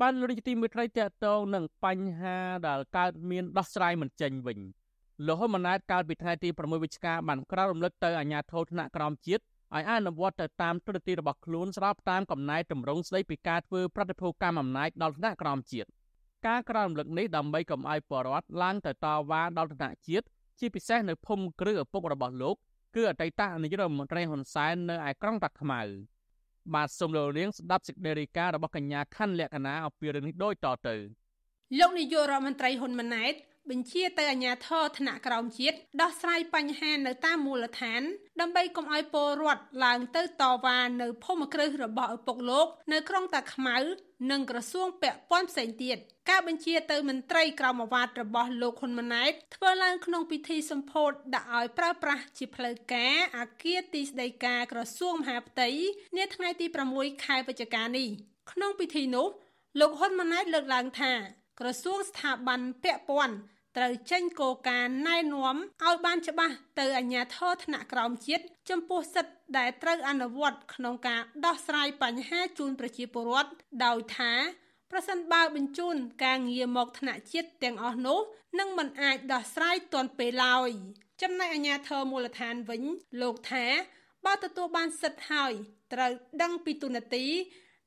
[0.00, 2.36] បានលោកនាយកទីមេត្រីតកតងនឹងបញ្ហា
[2.66, 4.60] ដែលកើតមានដោះស្រាយមិនចេញវិញ
[5.26, 15.88] លោកហ៊ុនម៉ាណែតកាលពីថ្ងៃទី6វិច្ឆិកាបានក្រាបរំលឹកទៅអាជ្ញាធរថ្នាក់ក្រោមជាតិឲ្យអនុវត្តទៅតាមទូរទស្សន៍របស់ខ្លួនស្របតាមកំណែតម្រង់ស្ដីពីការធ្វើប្រតិភូកម្មអំណាចដល់ថ្នាក់ក្រោមជាតិ
[16.46, 20.26] ការក្រាបរំលឹកនេះដើម្បីកុំឲ្យបរដ្ឋឡើងទៅតវ៉ាដល់ថ្នាក់ជាតិ
[20.60, 22.56] ជាពិសេសនៅភូមិគ្រឹះឪពុករបស់លោក
[22.94, 25.80] គឺអតីតនាយករដ្ឋមន្ត្រីហ៊ុនសែននៅឯក្រុងតាខ្មៅ
[26.74, 30.96] បាទសូមលោកនាងស្ដាប់សេចក្តីរាយការណ៍របស់កញ្ញាខណ្ឌលក្ខណាអំពីរឿងនេះដូចតទៅ
[31.78, 33.34] លោកនាយករដ្ឋមន្ត្រីហ៊ុនម៉ាណែត
[33.70, 38.02] បញ្ជាទៅអាជ្ញាធរថ្នាក់ក្រោមជាតិដោះស្រាយបញ្ហានៅតាមមូលដ្ឋាន
[38.40, 43.76] ដើម្បីកុំឲ្យពលរដ្ឋឡើងទៅតវ៉ានៅភូមិគ្រឹះរបស់ឪពុកលោក នៅក្រុងតាខ្មៅ
[44.30, 45.96] និងក្រសួងពាក់ព័ន្ធផ្សេងទៀត
[46.30, 55.68] ការបញ្ជាទៅមន្ត្រីក្រមអាវ៉ាត់របស់លោកហ៊ុនម៉ាណែតធ្វើឡើងក្នុងពិធីសម្ពោធដាក់ឲ្យប្រើប្រាស់ជាផ្លូវការអាគារទីស្តីការក្រសួងមហាផ្ទៃ
[56.16, 58.08] នាថ្ងៃទី6ខែវិច្ឆិកានេះ
[58.52, 59.28] ក្នុងពិធីនោះ
[59.80, 61.14] លោកហ៊ុនម៉ាណែតលើកឡើងថា
[61.60, 63.36] ក្រសួងស្ថាប័នពាក់ព័ន្ធ
[63.76, 73.50] ត្រូវចេញគោលការណ៍ណែនាំឲ្យបានច្បាស់ទៅអាជ្ញាធរថ្នាក់ក្រោមជាតិចំពោះសិទ្ធិដែលត្រូវអនុវត្តក្នុងការដោះស្រាយបញ្ហាជូនប្រជាពលរដ្ឋ
[73.84, 74.32] ដោយថា
[74.90, 78.18] ប្រសិនបើបញ្ជូនការងារមកថ្នាក់ជាតិទាំងអស់នោះ
[78.58, 80.70] នឹងមិនអាចដោះស្រាយទាន់ពេលឡើយ
[81.22, 82.82] ចំណែកអាជ្ញាធរមូលដ្ឋានវិញ
[83.22, 83.66] លោកថា
[84.24, 85.52] បើទទួលបានសិទ្ធិហើយ
[85.92, 87.26] ត្រូវដឹងពីទូនាទី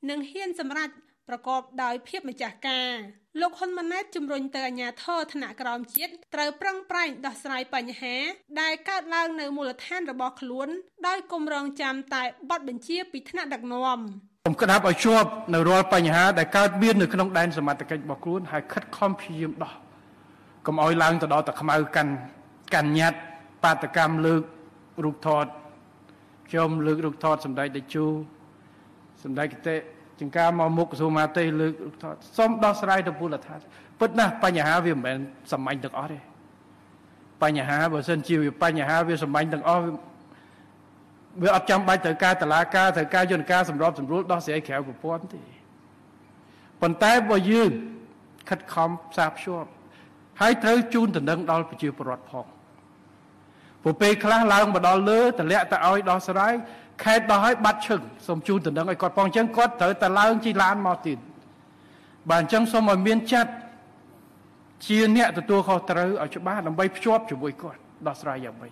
[0.10, 0.90] និងហ៊ានសម្រេច
[1.30, 2.96] ប្រកបដោយភាពម្ចាស់ការ
[3.42, 8.16] លោកហ៊ុនម៉ាណែតជំរុញទៅអាជ្ញាធរថ្នាក់ក្រោមជាតិត្រូវប្រឹងប្រែងដោះស្រាយបញ្ហា
[8.62, 10.68] ដែលកើតឡើងនៅមូលដ្ឋានរបស់ខ្លួន
[11.08, 14.00] ដោយគម្រងចាំតែបទបញ្ជាពីថ្នាក់ដឹកនាំ
[14.44, 19.74] ខ្ញុំក្តាប់ឲ្យជាប់នៅរាល់បញ្ហាដែលកើតមាននៅក្នុងដែនសមត្ថកិច្ចរបស់ខ្លួនហើយខិតខំព្យាយាមដោះ
[20.66, 22.12] កុំឲ្យឡើងទៅដល់តែខ្មៅកាន់
[22.74, 23.20] កាន់ញត្តិ
[23.64, 24.42] បាតកម្មលើក
[25.04, 25.46] រូបថត
[26.50, 28.06] ខ្ញុំលើករូបថតសម្ដេចតេជោ
[29.24, 29.76] សម្ដេចកតេ
[30.20, 33.60] ចង្ការមកមុខក្រសួងមហាផ្ទៃលើកថតសូមដោះស្រាយទៅពលដ្ឋាន
[34.00, 35.18] ពិតណាស់បញ្ហាវាមិនមែន
[35.52, 36.20] សាមញ្ញទាំងអស់ទេ
[37.44, 39.84] បញ្ហាបើសិនជាវាបញ្ហាវាសាមញ្ញទាំងអស់
[41.42, 45.44] វាអត់ចាំបាច់ត្រូវការតឡាការត្រូវការយន្តការសម្របសម្រួលដោះស្រាយក្រៅប្រព័ន្ធទេ
[46.82, 47.72] ប៉ុន្តែបើយើង
[48.50, 49.70] ខិតខំផ្សារភ្ជាប់
[50.42, 52.46] ហើយត្រូវជូនដំណឹងដល់ប្រជាពលរដ្ឋផង
[53.82, 56.54] ព្រោះពេលខ្លះឡើងមកដល់លើតម្លាក់ទៅឲ្យដោះស្រាយ
[57.04, 61.18] ខេតដោះឲ្យបាត់ឈឹងសូមជូនតំណែងឲ្យគាត់ផងអញ្ចឹងគាត់ត្រូវតែឡើងជិះឡានមកទៀត
[62.30, 63.52] បាទអញ្ចឹងសូមឲ្យមានចិត្ត
[64.88, 68.72] ជាអ្នកទទួលខុសត្រូវឲ្យច្បាស់ដើម្បីភ្ជាប់ជាមួយគាត់ដោះស្រាយយ៉ាងម៉េច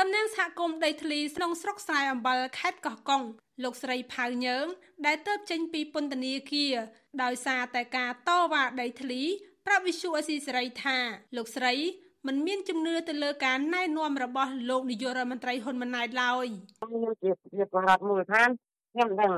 [0.00, 3.22] តំណាងសហគមន៍ដីធ្លីក្នុងស្រុកស្រែអំបិលខេត្តកោះកុង
[3.64, 4.66] លោកស្រីផៅញើង
[5.06, 6.74] ដែលទៅចេញពីពន្ធនាគារ
[7.22, 9.22] ដោយសារតែការតវ៉ាដីធ្លី
[9.66, 10.98] ប្រាប់វិសុអស៊ីសេរីថា
[11.36, 11.74] លោកស្រី
[12.26, 16.46] មិនមានជំនឿទៅលើការណែនាំរបស់លោកនាយករដ្ឋមន្ត្រីហ៊ុនម៉ាណែតឡើយ
[16.78, 18.48] ខ្ញុំជាជាពលរដ្ឋមូលដ្ឋាន
[18.92, 19.32] ខ្ញុំដឹង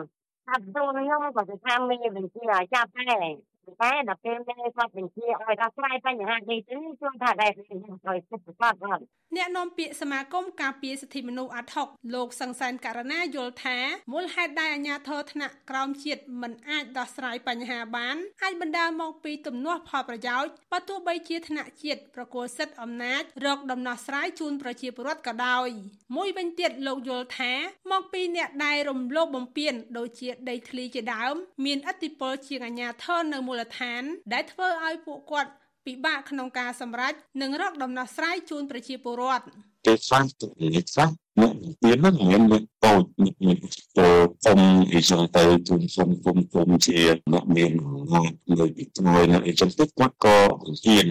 [0.47, 3.29] ថាទូខ្ញុំក៏ថាមានបញ្ជាអាចារ្យដែរ
[3.73, 9.03] ប់តែតែដល់ពេលមានគាត់បញ្ជាឲ្យដោះស្រាយបញ្ហានេះទៅជួយថាដែរឲ្យសិទ្ធិគាត់គាត់
[9.37, 13.79] អ្នកនាំពាក្យសមាគមការពារសិទ្ធិមនុស្សអាត់ហុកលោកសង្សានករណាយល់ថា
[14.13, 25.69] មូលហេតុដែលអាជ្ញាធរថ្នាក់ក្រោមជាតិមិនអាចដោះស្រាយបញ្ហាបានអាចបណ្ដាលមកពីទំនាស់ផលប្រយោជន៍បើទោះបីជាថ្នាក់ជាតិប្រគល់សិទ្ធិអំណាចរកដំណោះស្រាយជូនប្រជាពលរដ្ឋក៏ដោយ
[26.17, 27.53] មួយវិញទៀតលោកយល់ថា
[27.93, 35.51] មកពីអ្នកដែលរំលោភបំពានដូចជាដីធ្លីជាដើម មានឥទ្ធិពលជាងអាជ្ញាធរនៅមូលដ្ឋាន ដែលធ្វើឲ្យពួកគាត់
[35.87, 39.45] ពិបាកក្នុងការសម្រេចនិងរកដំណោះស្រាយជូនប្រជាពលរដ្ឋ
[39.87, 43.59] គេខ្លះទៅគេខ្លះអ្នកទៀនហ្នឹងមានមានតូចមាន
[43.99, 44.09] ទៅ
[44.45, 44.61] គុំ
[44.93, 46.99] អីចឹងទៅជុំសុំគុំគុំជា
[47.33, 47.73] អ្នកមាន
[48.13, 50.37] ងាត់លើពីត្រួយអ្នកអីចឹងទៅគាត់ក៏
[50.85, 51.07] ហ៊ាន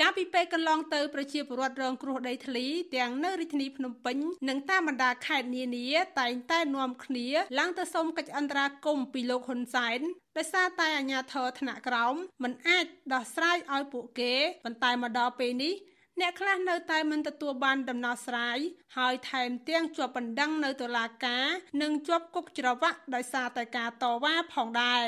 [0.00, 4.16] កាលពីពេលកន្លងទៅប្រជាពលរដ្ឋរងគ្រោះដីធ្លីទាំងនៅរាជធានីភ្នំពេញ
[4.48, 5.88] និងតាមបណ្ដាខេត្តនានា
[6.20, 7.26] តែងតែនាំគ្នា
[7.58, 10.00] ឡើងទៅសុំកិច្ចអន្តរាគមន៍ពីលោកហ៊ុនសែន
[10.36, 15.74] ដោយសារតែអាជ្ញាធរថ្នាក់ក្រោមមិនអាចដោះស្រាយឲ្យពួកគេប៉ុន្តែមកដល់ពេលនេះ
[16.18, 18.58] អ្នកខ្លះនៅតែមិនទទួលបានដំណោះស្រាយ
[18.96, 21.46] ហើយថែមទាំងជាប់បណ្ដឹងនៅតុលាការ
[21.82, 25.06] និងជាប់គុកច្រវាក់ដោយសារតែការតវ៉ាផងដែរ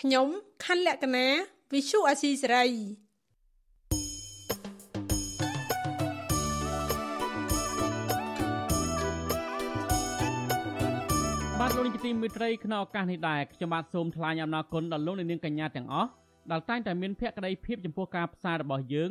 [0.00, 0.28] ខ្ញុំ
[0.64, 1.26] ខណ្ឌលក្ខណា
[1.72, 2.66] វិសុអាស៊ីសេរី
[11.60, 16.10] បាទលោកនាយកទីមេត្រីក្នុងឱកាសនេះដែរខ្ញុំបាទសូមថ្លែងអំណរគុណដល់លោកនាងកញ្ញាទាំងអស់
[16.50, 19.10] ដែលតែងតែមានភក្ដីភាពចំពោះការផ្សាយរបស់យើង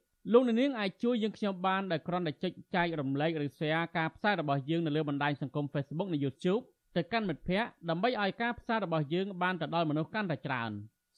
[0.29, 6.61] លោកនាងអាចជួយយើងខ្ញុំបានដោយគ្រាន់តែចុចចែករំលែកឬ share ការផ្សាយរបស់យើងនៅលើបណ្ដាញសង្គម Facebook និង YouTube
[6.95, 10.71] ទៅកាន់មិត្តភ័ក្តិដើម្បីឲ្យការផ្សាយរបស់យើងបានទៅដល់មនុស្សកាន់តែច្រើន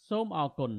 [0.10, 0.72] សូមអរគុណ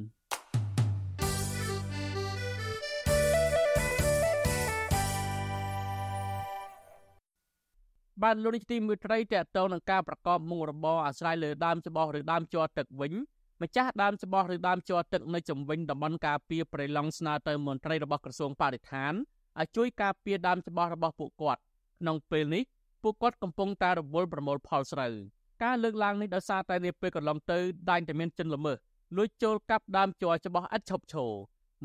[8.22, 13.12] បានលោកនេះទីមួយត្រីតកតងនឹងការប្រកបមុខរបរអាស្រ័យលើដើមច្បោះឬដើមជ័រទឹកវិញ
[13.62, 19.12] ម្ចាស់ដើមច្បោះឬដើមជ័រទឹកនៅជំវិញតំបន់ការពារព្រៃឡង់ស្នើទៅមន្ត្រីរបស់ក្រសួងបរិស្ថាន
[19.60, 21.60] ឲ្យជួយការពារដើមច្បោះរបស់ពួកគាត់
[22.00, 22.62] ក្នុងពេលនេះ
[23.02, 25.14] ពួកគាត់កំពុងតែរវល់ប្រមូលផលស្រូវ
[25.62, 27.58] ការលើកឡើងនេះដោយសារតែនាពេលកន្លងទៅ
[27.90, 28.76] ដែនតែមានជនល្មើស
[29.16, 31.32] លួចចូលកាប់ដើមជ័រច្បោះឥតឈប់ឈរ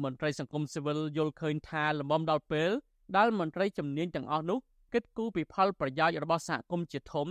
[0.04, 2.70] មន្ត្រីសង្គមស៊ីវិលយល់ឃើញថាលំមដល់ពេល
[3.18, 4.58] ដែលមន្ត្រីជំនាញទាំងអស់នោះ
[4.94, 7.28] គិតគូរពីផលប្រយោជន៍របស់សហគមន៍ជាធំ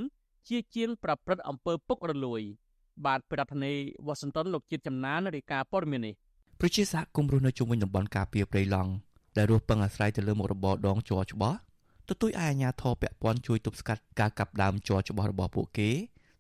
[0.49, 2.43] ជាជាងប្រព្រឹត្តអំពើពុករលួយ។
[3.07, 6.15] បាទប្រធានាធិបតីវ៉ាស៊ីនតោនលោកជាតិចំណានរាយការណ៍ព័ត៌មាននេះ
[6.61, 8.91] ប្រជាសហគមន៍រស់នៅជុំវិញតំបន់ការពារព្រៃឡង់
[9.37, 11.59] ដែលរស់ពឹងអាស្រ័យទៅលើមុខរបរដងជ័រច្បាស់
[12.09, 15.91] ទទូចឲ្យអាជ្ញាធរពាក់ព័ន្ធជួយទប់ស្កាត់ការកាប់ដើមជ័រច្បាស់របស់ពួកគេ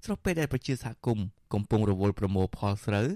[0.05, 3.09] ស្របពេលដែលប្រជាសហគមន៍កំពុងរវល់ប្រមូលផលស្រូវ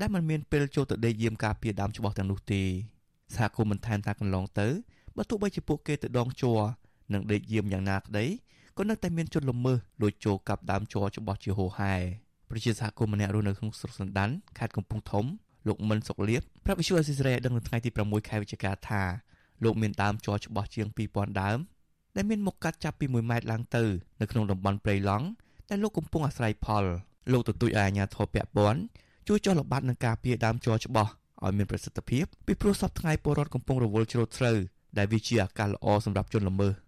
[0.00, 2.62] ដែលមិនមានពេលចូលទៅដេកយាមការពារដើមច្បាស់ទាំងនោះទេ
[3.36, 4.68] សហគមន៍មិនថែមថាកន្លងទៅ
[5.16, 6.60] បើទោះបីជាពួកគេទៅដងជ័រ
[7.12, 8.26] និងដេកយាមយ៉ាងណាក្តី
[8.78, 11.94] ក៏នៅតែមានជនល្មើសលួចចូលកាប់ដើមជ័រច្បាស់ជាហូរហែ
[12.50, 15.24] ប្រជាសហគមន៍ម្នាក់រស់នៅក្នុងស្រុកសណ្ដានខេត្តកំពង់ធំ
[15.68, 19.02] លោកមិនសុកលៀបប្រាប់វិសុអេស៊ីសរ៉េដឹងនៅថ្ងៃទី6ខែវិច្ឆិកាថា
[19.64, 21.58] លោកមានដើមជ័រច្បាស់ជាង2000ដើម
[22.16, 23.84] ដែលមានមុខកាត់ចាប់ពី1ម៉ែត្រឡើងទៅ
[24.20, 25.26] នៅក្នុងតំបន់ព្រៃឡង់
[25.68, 26.84] ដែលលោកកំពុងអាស្រ័យផល
[27.32, 28.80] លោកទទូចឲ្យអាជ្ញាធរពាក់ព័ន្ធ
[29.28, 31.10] ជួយចុះល្បាតនឹងការពារដើមជ័រច្បាស់
[31.44, 34.58] ឲ្យមានប្រសិទ្ធភាពពីព្រោះសពថ្ងៃពលរដ្ឋកំពុងរវល់ច្រូតស្រូវ
[34.98, 36.85] ដែលវាជាអាកាសល្អសម្រាប់ជនល្មើស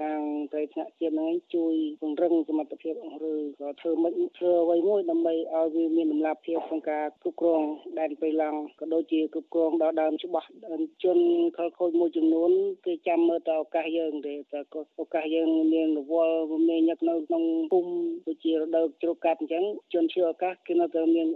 [0.00, 0.20] ខាង
[0.52, 2.94] ត្រីថ្នាក់ជាតិហ្នឹងជួយពង្រឹងសមត្ថភាព
[3.30, 7.62] ឬក៏ធ្វើមិនធ្វើអ្វីមួយដើម្បីឲ្យវាមានដំណាភភាពក្នុងការគ្រប់គ្រង
[7.98, 10.48] ដែនព្រៃឡង់ក៏ដូចជាគ្រប់គ្រងដល់ដើមច្បាស់
[11.04, 11.18] ជន
[11.56, 12.50] ខលខូចមួយចំនួន
[12.86, 14.60] គេចាំមើលទៅឱកាសយើងទេតែ
[15.02, 16.36] ឱកាសយើងមានរវល់
[16.68, 17.92] មានញឹកនៅក្នុងភូមិ
[18.26, 21.28] ដូចជារដូវជ្រកកាត់អញ្ចឹងជនឈឺឱកាសគេនៅតែមាន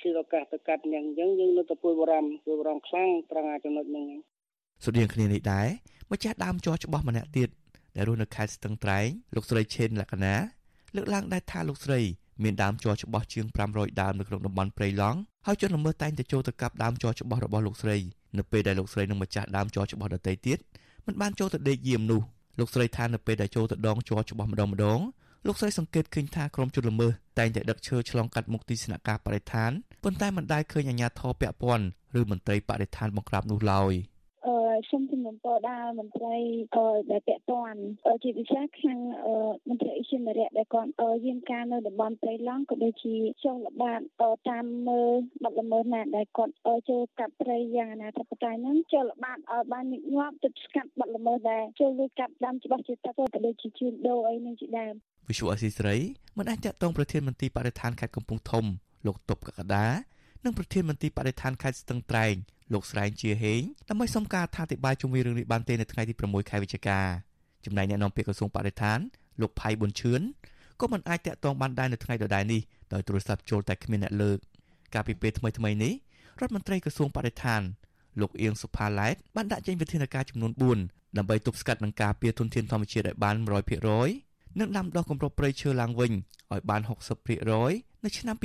[0.00, 4.06] ឈឺឱកាសទៅកាត់អញ្ចឹងអញ្ចឹងយើងនៅតែពួយបារម្ភពួយបារម្ភខ្លាំងត្រង់ចំណុចហ្នឹង
[4.84, 5.66] ស្រដៀងគ្នានេះដែរ
[6.12, 7.48] ម្ចាស់ដើមជ័រច្បាស់ម្នាក់ទៀត
[7.96, 10.34] ដែលរស់នៅខេត្តស្ទឹងត្រែងលោកស្រីឆេនលក្ខណា
[10.96, 12.00] លើកឡើងដែរថាលោកស្រី
[12.42, 17.96] មានដើមជ័រច្បាស់ជាង500ដើមនៅក្នុងតំបន់ព្រៃឡង់ហើយជនល្មើសតែងតែចូលទៅកាប់ដើមជ័រច្បាស់របស់លោកស្រី
[18.38, 20.58] នៅពេលដែលលោកស្រីនិងម្ចាស់ដើមជ័រច្បាស់ដទៃទៀត
[21.06, 22.20] មិនបានចូលទៅដេកយាមនោះ
[22.58, 25.00] លោកស្រីថានៅពេលដែលចូលទៅដងជ័រច្បាស់ម្ដងម្ដង
[25.46, 29.70] លោកស្រីសង្កេតឃើញថាក្រុមជនល្មើសតែងតែដឹកឈើឆ្លងកាត់មុខទីស្នាក់ការបរិស្ថាន
[30.04, 31.86] ប៉ុន្តែមិនដែលឃើញអាជ្ញាធរពាក់ព័ន្ធ
[32.18, 33.92] ឬមន្ត្រីបរិស្ថានបង្ក្រាបនោះឡើយ។
[34.74, 36.36] អឺសូមជំនុំពរដល់មន្ត្រី
[36.76, 37.80] អឺដែលពាក់ព័ន្ធ
[38.22, 39.34] ជាពិសេសខាងអឺ
[39.68, 40.90] មន្ត្រីអិជនរៈដែលគាត់
[41.26, 44.00] យាមការនៅតំបន់ព្រៃឡង់ក៏ដូចជាចុះល្បាត
[44.50, 46.54] តាមមើលបាត់ល្មើសណាដែលគាត់
[46.88, 54.94] ចូលកាប់ព្រៃយ៉ាងអនាធិបតេយ្យហ្នឹងចុះល្បាតឲ្យបានញឹកញាប់ទប់ស្កាត់បាត់ល្មើសដែរចូលលួចកាប់ដាំច្បាស់ជាទឹកក៏ដូចជាជួញដូរអីនឹងជាដើម
[55.28, 55.96] វិសុអសីស្រី
[56.38, 58.64] មិនអាចតតងប្រធានមន្ត្រីបរិស្ថានខេត្តកំពង់ធំ
[59.06, 59.86] លោកតុបកកដា
[60.44, 62.34] និងប្រធានមន្ត្រីបរិស្ថានខេត្តស្ទឹងត្រែង
[62.72, 67.00] លោកស្រែងជាហេងដើម្បីសុំការអធិប្បាយជុំវិញរឿងនេះបានទេនៅថ្ងៃទី6ខែវិច្ឆិកា
[67.64, 68.98] ចំណែកអ្នកនាំពាក្យក្រសួងបរិស្ថាន
[69.40, 70.20] លោកផៃប៊ុនឈឿន
[70.80, 72.60] ក៏មិនអាចតាក់ទងបានដែរនៅថ្ងៃដដែលនេះ
[72.92, 74.38] ដោយទូរស័ព្ទចូលតែគ្មានអ្នកលើក
[74.94, 75.92] កាលពីពេលថ្មីថ្មីនេះ
[76.40, 77.62] រដ្ឋមន្ត្រីក្រសួងបរិស្ថាន
[78.20, 83.36] លោកអៀងសុផាឡែតបានដាក់ចេញវិធានការចំនួន4ដើម្បីទប់ស្កាត់និងការពារធនធានធម្មជាតិឲ្យបាន
[83.98, 86.12] 100%និងដាំដុះគម្របព្រៃឈើឡើងវិញ
[86.52, 86.80] ឲ្យបាន
[87.42, 88.36] 60%នៅឆ្នាំ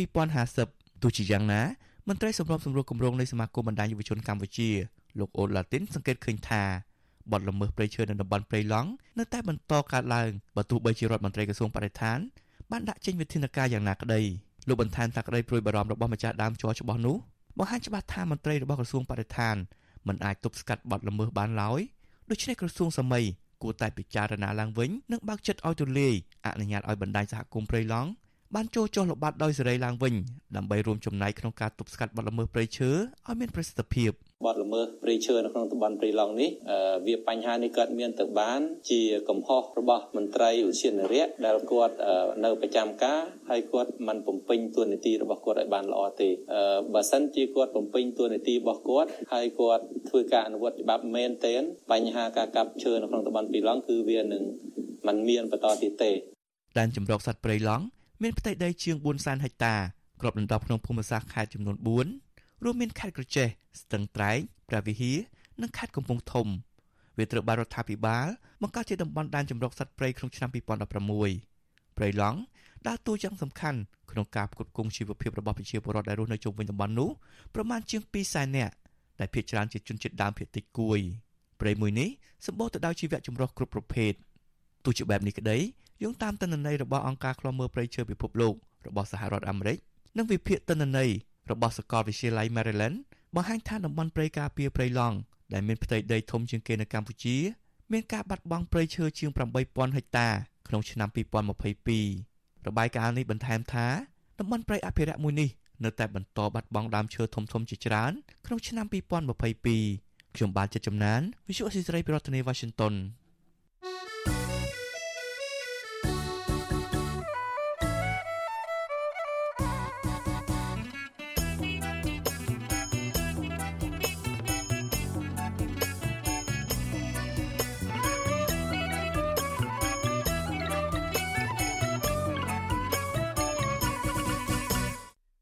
[0.47, 1.61] 2050ទោះជាយ៉ាងណា
[2.07, 4.69] មន្ត្រីសម្របសម្រួលគម្រោងនៃសមាគមបណ្ដាញយុវជនកម្ពុជា
[5.19, 6.63] លោកអូឡាទីនសង្កេតឃើញថា
[7.31, 12.19] បទល្មើសព្រៃឈើនៅតំបន់ព្រៃឡង់នៅតែបន្តកើតឡើងបើទោះបីជារដ្ឋមន្ត្រីក្រសួងបរិស្ថាន
[12.71, 14.21] បានដាក់ចេញវិធានការយ៉ាងណាក្តី
[14.67, 17.17] លោកបន្ថែមថាក្តីព្រួយបារម្ភរបស់ម្ចាស់ដើមជ័រច្បាស់នោះ
[17.57, 19.55] បង្ហាញច្បាស់ថាមន្ត្រីរបស់ក្រសួងបរិស្ថាន
[20.07, 21.79] មិនអាចទប់ស្កាត់បទល្មើសបានឡើយ
[22.29, 23.25] ដូច្នេះក្រសួងសម័យ
[23.63, 26.13] គួរតែពិចារណាឡើងវិញនិងបើកចិត្តឲ្យទូលាយ
[26.45, 28.09] អនុញ្ញាតឲ្យបណ្ដាញសហគមន៍ព្រៃឡង់
[28.55, 30.13] បានចូលចុះល្បាតដោយសេរីឡើងវិញ
[30.57, 32.89] ដើម្បីរួមចំណែកក្នុងការទប់ស្កាត់បទល្មើសព្រៃឈើ
[33.27, 34.11] ឲ្យមានប្រសិទ្ធភាព
[34.47, 36.49] បទល្មើសព្រៃឈើនៅក្នុងតំបន់ព្រៃឡង់នេះ
[37.07, 41.95] វាបញ្ហានេះកើតមានទៅបានជាកំហុសរបស់មន្ត្រីឧទ្យានុរៈដែលគាត់
[42.43, 46.29] នៅប្រចាំការហើយគាត់មិនបំពេញតួនាទីរបស់គាត់ឲ្យបានល្អទេ
[46.93, 54.43] បើសិនជាគាត់បំពេញតួនាទីរបស់គាត់ហើយគាត់ធ្វើការអនុវត្តច្បាប់មែនទែនបញ្ហាការកាប់ឈើនៅក្នុងតំបន់ព្រៃឡង់គឺវានឹង
[55.07, 56.11] មិនមានបន្តទៀតទេ
[56.77, 57.85] ដែនជំរកសត្វព្រៃឡង់
[58.23, 59.75] មានផ្ទៃដីជាង400,000ហិកតា
[60.21, 61.77] គ្របដណ្ដប់ក្នុងភូមិសាស្ត្រខេត្តចំនួន
[62.19, 63.47] 4រួមមានខេត្តក្រចេះ
[63.81, 64.37] ស្ទឹងត្រែង
[64.69, 65.17] ព្រះវិហារ
[65.61, 66.47] និងខេត្តកំពង់ធំ
[67.17, 68.27] វាត្រូវបានរដ្ឋាភិបាល
[68.61, 72.39] បង្កើតជាតំបន់ដែនជម្រកសត្វព្រៃក្នុងឆ្នាំ2016ព្រៃឡង់
[72.87, 73.79] ដើរតួយ៉ាងសំខាន់
[74.11, 77.09] ក្នុងការផ្គត់ផ្គង់ជីវភាពរបស់ប្រជាពលរដ្ឋដែលរស់នៅជុំវិញតំបន់នោះ
[77.55, 78.75] ប្រមាណជាង2សែននាក់
[79.19, 80.99] ដែលភាគច្រើនជាជនជាតិដើមភាគតិចគួយ
[81.61, 82.09] ព្រៃមួយនេះ
[82.45, 84.13] សម្បូរទៅដោយជីវៈចម្រុះគ្រប់ប្រភេទ
[84.85, 85.57] ទោះជាបែបនេះក្តី
[86.03, 88.53] យោងតាមទិន្នន័យរបស់អង្គការឃ្លាំមើលព្រៃឈើពិភពលោក
[88.87, 89.77] របស់សហរដ្ឋអាមេរិក
[90.17, 91.09] និងវិភាគទិន្នន័យ
[91.51, 92.97] របស់សាកលវិទ្យាល័យ Maryland
[93.35, 95.17] បង្ហាញថាតំបន់ព្រៃការពារព្រៃឡង់
[95.53, 97.37] ដែលមានផ្ទៃដីធំជាងគេនៅកម្ពុជា
[97.91, 99.29] មានការបាត់បង់ព្រៃឈើជាង
[99.63, 100.29] 8000ហិកតា
[100.67, 101.09] ក្នុងឆ្នាំ
[101.87, 103.87] 2022របាយការណ៍នេះបន្ថែមថា
[104.39, 105.49] តំបន់ព្រៃអភិរក្សមួយនេះ
[105.83, 108.11] នៅតែបន្តបាត់បង់ដើមឈើធំៗជាច្រើន
[108.45, 112.93] ក្នុងឆ្នាំ2022ខ្ញុំបាទចិត្តចំណាន Visual Society ពីរដ្ឋធានី Washington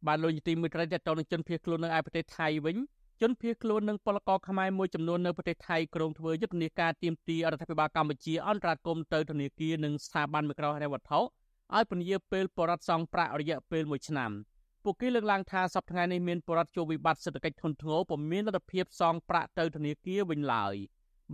[0.08, 2.78] បានលោកយទីមួយត្រីតទៅនឹងជនភៀសខ្លួននៅឯប្រទេសថៃវិញ
[3.22, 11.20] ជនភៀសខ្លួននិងពលករខ្មែរមួយចំនួននៅប្រទេសថៃក្រុងធ្វើយុទ្ធនាការទាមទាររដ្ឋាភិបាលកម្ពុជាអន្តរាគមន៍ទៅធនាគារនិងស្ថាប័នមីក្រូហិរញ្ញវត្ថុ
[11.76, 14.32] ឲ្យពន្យាពេលបរដ្ឋសងប្រាក់រយៈពេល1ឆ្នាំ
[14.84, 20.76] ពួកគេលើកឡើងថាសប្តាហ៍នេះមានបរដ្ឋជួបវិបត្តិសេដ្ឋកិច្ចធ្ងន់ធ្ងរពុំមានលទ្ធភាពសងប្រាក់ទៅធនាគារវិញឡើយ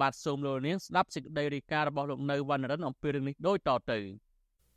[0.02, 4.00] បាទសូមលោកនាងស្ដាប់សេចក្តីរាយការណ៍របស់លោកនៅវណ្ណរិនអំពីរឿងនេះដូចតទៅ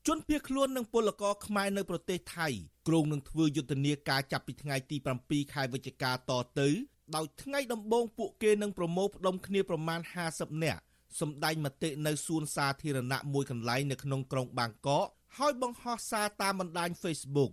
[0.08, 2.48] ជនភៀសខ្លួននិងពលករខ្មែរនៅប្រទេសថៃ
[2.88, 6.16] គ្រោងនឹងធ្វើយុទ្ធនាការចាប់ពីថ្ងៃទី7ខែវិច្ឆិកាត
[6.60, 6.68] ទៅ
[7.16, 10.00] ដោយថ្ងៃដំបូងពួកគេនឹងប្រមូលផ្ដុំគ្នាប្រមាណ
[10.32, 10.80] 50នាក់
[11.20, 17.52] សម្ដែងមតិនៅសួនសាធារណៈមួយកន្លែងនៅក្នុងក្រុងបាងកកហើយបង្ហោះសារតាមបណ្ដាញ Facebook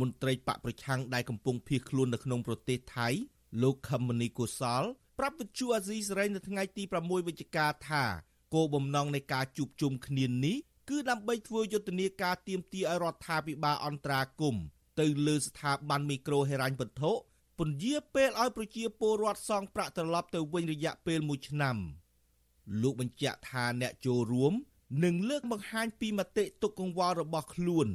[0.00, 3.08] មន្ត្រីបកប្រឆាំងដែលកំពុងភៀសខ្លួននៅក្នុងប្រទេសថៃ
[3.62, 4.82] លោកខមនីកុសល
[5.18, 8.04] ប្រាប់វិទ្យុអាស៊ីសេរីនៅថ្ងៃទី6វិច្ឆិកាថា
[8.54, 10.56] គោលបំណងនៃការជួបជុំគ្នានេះ
[10.88, 14.56] គឺដើម្បីធ្វើយុទ្ធនាការទៀមទីឲ្យរដ្ឋាភិបាលអន្តរាគម
[15.00, 17.12] ទៅលើស្ថាប័នមីក្រូហិរញ្ញវត្ថុ
[17.58, 21.76] ពន្យាពេលឲ្យប្រជាពលរដ្ឋសងប្រាក់ត្រឡប់ទៅវិញរយៈពេល1ឆ្នាំ
[22.82, 24.52] លោកបញ្ជាក់ថាអ្នកចូលរួម
[25.04, 27.86] នឹងលើកបង្ហាញពីមតិទុកកង្វល់របស់ខ្លួន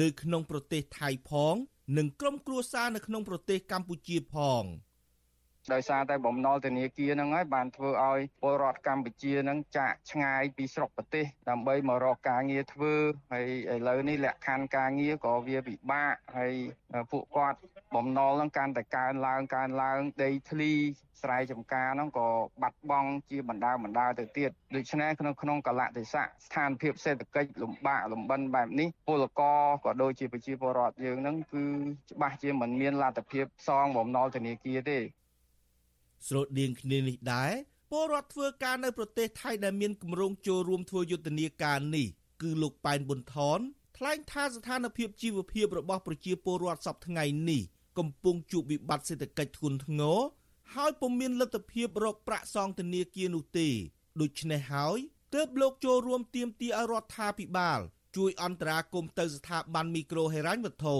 [0.00, 1.54] នៅក្នុងប្រទេសថៃផង
[1.96, 4.62] និងក្រុមគ្រួសារនៅក្នុងប្រទេសកម្ពុជាផង
[5.74, 12.94] ដោយសារតែបំណុលធនាគារហ្នឹងហើយបានធ្វើឲ្យពលរដ្ឋកម្ពុជាហ្នឹងចាក់ឆ្ងាយពីស្រុកប្រទេសដើម្បីមករកការងារធ្វើ
[13.32, 16.54] ហើយឥឡូវនេះលក្ខខណ្ឌការងារក៏វាពិបាកហើយ
[17.10, 17.58] ពួកគាត់
[17.94, 20.72] បំណុលហ្នឹងកាន់តែកើនឡើងកើនឡើងដីធ្លី
[21.22, 22.28] ស្រែចម្ការហ្នឹងក៏
[22.62, 31.64] បាត់បង់ជាបណ្ដាបណ្ដាទៅទៀតដូច្នេះក្នុងក្នុងកលៈទេសៈស្ថានភាពសេដ្ឋកិច្ចលំបាកលំបិនបែបនេះពលករក៏ដូចជាប្រជាពលរដ្ឋយើងហ្នឹងគឺ
[32.10, 34.98] ច្បាស់ជាមិនមានលទ្ធភាពសងបំណុលធនាគារទេ
[36.26, 37.52] ស្រដៀងគ្នានេះដែរ
[37.90, 42.06] ពលរដ្ឋធ្វើការនៅប្រទេសថៃដែលមានគម្រោងចូលរួមធ្វើយុទ្ធនាការនេះ
[42.42, 43.60] គឺលោកប៉ែនប៊ុនថន
[43.96, 47.62] ថ្លែងថាស្ថានភាពជីវភាពរបស់ប្រជាពលរដ្ឋសពថ្ងៃនេះ
[47.98, 50.18] កំពុងជួបវិបត្តិសេដ្ឋកិច្ចធ្ងន់ធ្ងរ
[50.74, 53.68] ហើយពុំមានលទ្ធភាពរកប្រាក់សងធនាគារនោះទេ
[54.20, 54.98] ដូច្នេះហើយ
[55.34, 57.80] ទើបលោកចូលរួមទាមទារឲ្យរដ្ឋាភិបាល
[58.16, 60.96] ជួយអន្តរាគមន៍ទៅស្ថាប័នមីក្រូហិរញ្ញវត្ថុ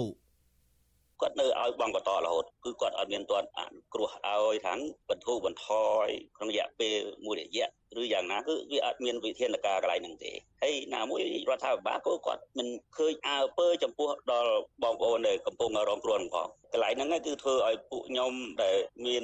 [1.21, 5.69] គាត់នៅឲ្យបងបន្តរហូតគឺគាត់អត់មានទាន់អនុគ្រោះឲ្យថាងបន្ធូរបន្ថ
[6.05, 7.67] យក្នុងរយៈពេលមួយរយៈ
[8.01, 10.31] ឬយ៉ាងណាគឺវាអត់មានវិធានការកន្លែងហ្នឹងទេ
[10.63, 14.51] ហើយណាមួយរដ្ឋាភិបាលក៏គាត់មិនឃើញអើពើចំពោះដល់
[14.83, 18.31] បងប្អូនដែលកំពុងរងគ្រោះផងកន្លែងហ្នឹងគឺធ្វើឲ្យពួកខ្ញុំ
[18.63, 18.75] ដែល
[19.05, 19.23] មាន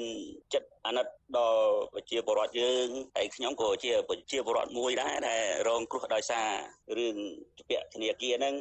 [0.53, 6.49] ចិត្តអាណិតដល់ប្រជាពលរដ្ឋយើងហើយខ្ញុំក៏ជាប្រជាពលរដ្ឋមួយដែរដែលរងគ្រោះដោយសារ
[6.97, 7.15] រឿង
[7.69, 8.55] ពាក់ធនាគារហ្នឹង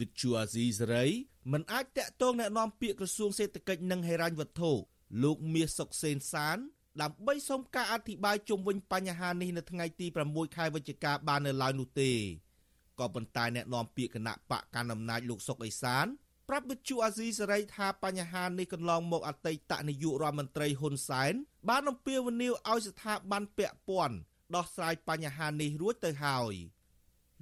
[0.00, 1.06] វិទ្យុអាស៊ីសេរី
[1.52, 4.72] មិនអាចតាក់ទងแนะនាំពាក្យក្រសួងសេដ្ឋកិច្ចនិងហិរញ្ញវត្ថុ
[5.22, 6.58] លោកមាសសុកសេនសាន
[7.02, 12.12] ដើម្បីសុំការអធិប្បាយជុំវិញបញ្ហានេះនៅថ្ងៃទី6ខែវិច្ឆិកាបាននៅឡើយនោះទេ
[12.98, 16.06] ក៏ប៉ុន្តែអ្នកនាំពាក្យគណៈបកកណ្ដាលអំណាចលោកសុកអេសាន
[16.48, 21.32] ប្រាប់វិទ្យុអាស៊ីសេរីថាបញ្ហានេះកន្លងមកអតីតនាយករដ្ឋមន្ត្រីហ៊ុនសែន
[21.68, 24.16] បានអំពាវនាវឲ្យស្ថាប័នពាក់ព័ន្ធ
[24.54, 26.54] ដោះស្រាយបញ្ហានេះរួចទៅហើយ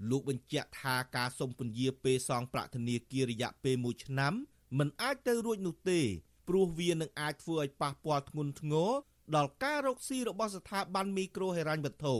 [0.09, 4.33] លោកបញ្ជាក់ថាការសុំពន្យាពេលសងប្រាក់ធនាគាររយៈពេល1ឆ្នាំ
[4.77, 6.01] មិនអាចទៅរួចនោះទេ
[6.47, 8.91] ព្រោះវានឹងអាចធ្វើឲ្យប៉ះពាល់ធ្ងន់ធ្ងរ
[9.35, 12.15] ដល់ការរកស៊ីរបស់ស្ថាប័នមីក្រូហិរញ្ញវត្ថុ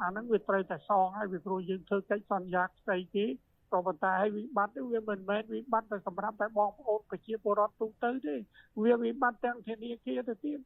[0.00, 3.26] អាហ្នឹងវាត្រូវតែសងហើយវាព្រោះយើងធ្វើកិច្ចសន្យាស្ដីគេ
[3.72, 8.34] ក៏ប៉ុន្តែវិបត្តិវាមិនមែនវិបត្តិតែសម្រាប់តែបងប្អូនប្រជាពលរដ្ឋទូទៅទេ
[8.82, 10.58] វាវិបត្តិទាំងធនាគារទៅទៀត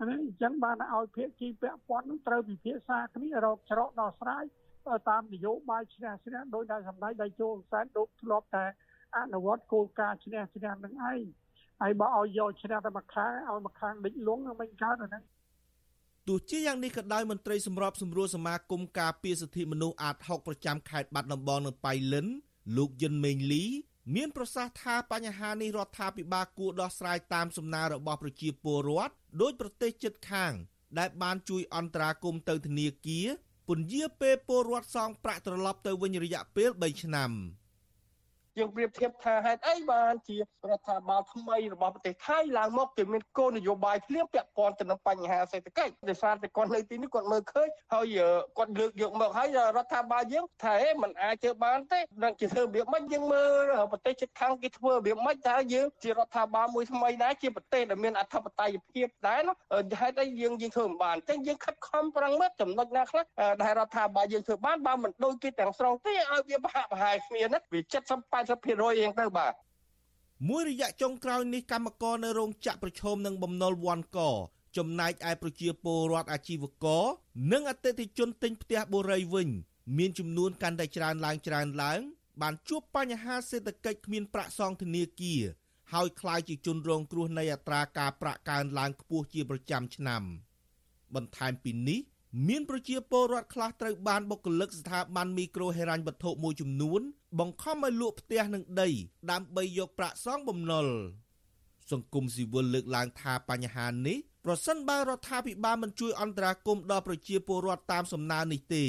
[0.00, 4.44] ហ្នឹងអញ្ចឹងបានឲ្យភាគីពាក់ព័ន្ធនឹងត្រូវពិភាក្សាគ្នារកច្រកដោះស្រាយ
[5.08, 8.64] តាមនយោបាយឈ្នះឈ្នះដោយដែលសម្ដេចដៃជោសែនដូចធ្លាប់តែ
[9.18, 11.20] អនុវត្តគោលការណ៍ឈ្នះឈ្នះនឹងឯង
[11.82, 15.18] ហើយបើឲ្យយកឈ្នះតែមួយខាងឲ្យមួយខាងដេចលងនឹងមិនកើតទេ
[16.28, 22.26] ទោះជាយ៉ាងនេះក៏ដោយមន្ត្រីសម្របសម្រួលសមាគមការពារសិទ្ធិមនុស្សអាត60ប្រចាំខេត្តបាត់ដំបងនិងបៃលិន
[22.76, 23.64] លោកយិនមេងលី
[24.14, 30.52] មានប្រសាសន៍ថាបញ្ហានេះរដ្ឋាភិបាលគួរដោះស្រាយតាមសំណើរបស់ប្រជាពលរដ្ឋដោយប្រទេសជិតខាង
[30.98, 33.28] ដែលបានជួយអន្តរាគមន៍ទៅធនាគារ
[33.68, 37.30] ពន្យាពេលពលរដ្ឋសងប្រាក់ត្រឡប់ទៅវិញរយៈពេល3ឆ្នាំ។
[38.58, 40.40] យើងប្រៀបធៀបថាហេតុអីបានជារ
[40.78, 48.18] ដ្ឋាភិបាលថ្មីរបស់ប្រទេសថៃឡើងមកគេមានគោលនយោបាយភ្លាមពាក់ព័ន្ធទៅនឹងបញ្ហាសេដ្ឋកិច្ចដោយសារតែគាត់នៅទីនេះគាត់មើលឃើញហើយ
[48.58, 59.54] គាត់លើកយកមកហើយរដ្ឋាភិបាលយើងថាហេមិនអាចធ្វើបានទេនឹងជាធ្វើរបៀបម៉េចយើងមើលប្រទេសជិតខាងគេធ្វើរបៀបម៉េចតើយើងជារដ្ឋាភិបាលមួយថ្មីដែរជាប្រទេសដែលមានអធិបតេយ្យភាពដែរណា
[60.00, 63.24] ហេតុអីយើងយើងធ្វើមិនបានអញ្ចឹងយើងខិតខំប្រឹងមើលចំណុចណាខ្លះ
[63.62, 69.53] ដែលរដ្ឋាភិបាលយើងធ្វើបានបើមិនដូចគេទាំងស្រុងទេឲ្យវាប្រហាក់ប្រហែលគ្នាណាវា70 80%អញ្ចឹងទៅបាទ
[70.47, 74.19] មួយរយៈចុងក្រោយនេះកម្មករនៅរោងចក្រប្រឈមនឹងបំណុលវ៉ាន់ក
[74.77, 77.03] ចំណែកឯប្រជាពលរដ្ឋអាជីវករ
[77.51, 79.49] និងអតិថិជនទិញផ្ទះបុរីវិញ
[79.97, 81.99] មានចំនួនកាន់តែច្រើនឡើងច្រើនឡើង
[82.41, 85.41] បានជួបបញ្ហាសេដ្ឋកិច្ចគ្មានប្រាក់សងធនាគារ
[85.93, 90.23] ហើយคล้ายជាជនរងគ្រោះនៃអត្រាការប្រាក់កើនឡើងខ្ពស់ជាប្រចាំឆ្នាំ
[91.15, 91.99] បន្ថែមពីនេះ
[92.48, 97.00] មានប្រជាពលរដ្ឋខ្លះត្រូវបានបុគ្គលិកស្ថាប័នមីក្រូហិរញ្ញវត្ថុមួយចំនួន
[97.38, 98.88] បង្ខំឲ្យលក់ផ្ទះនិងដី
[99.30, 100.86] ដើម្បីយកប្រាក់សងបំណុល
[101.90, 108.84] សង្គមស៊ីវិលលើកឡើងថាបញ្ហានេះប្រសិនបើរដ្ឋាភិបាលមិនជួយអន្តរាគមន៍ដល់ប្រជាពលរដ្ឋតាមសំណើនេះទេ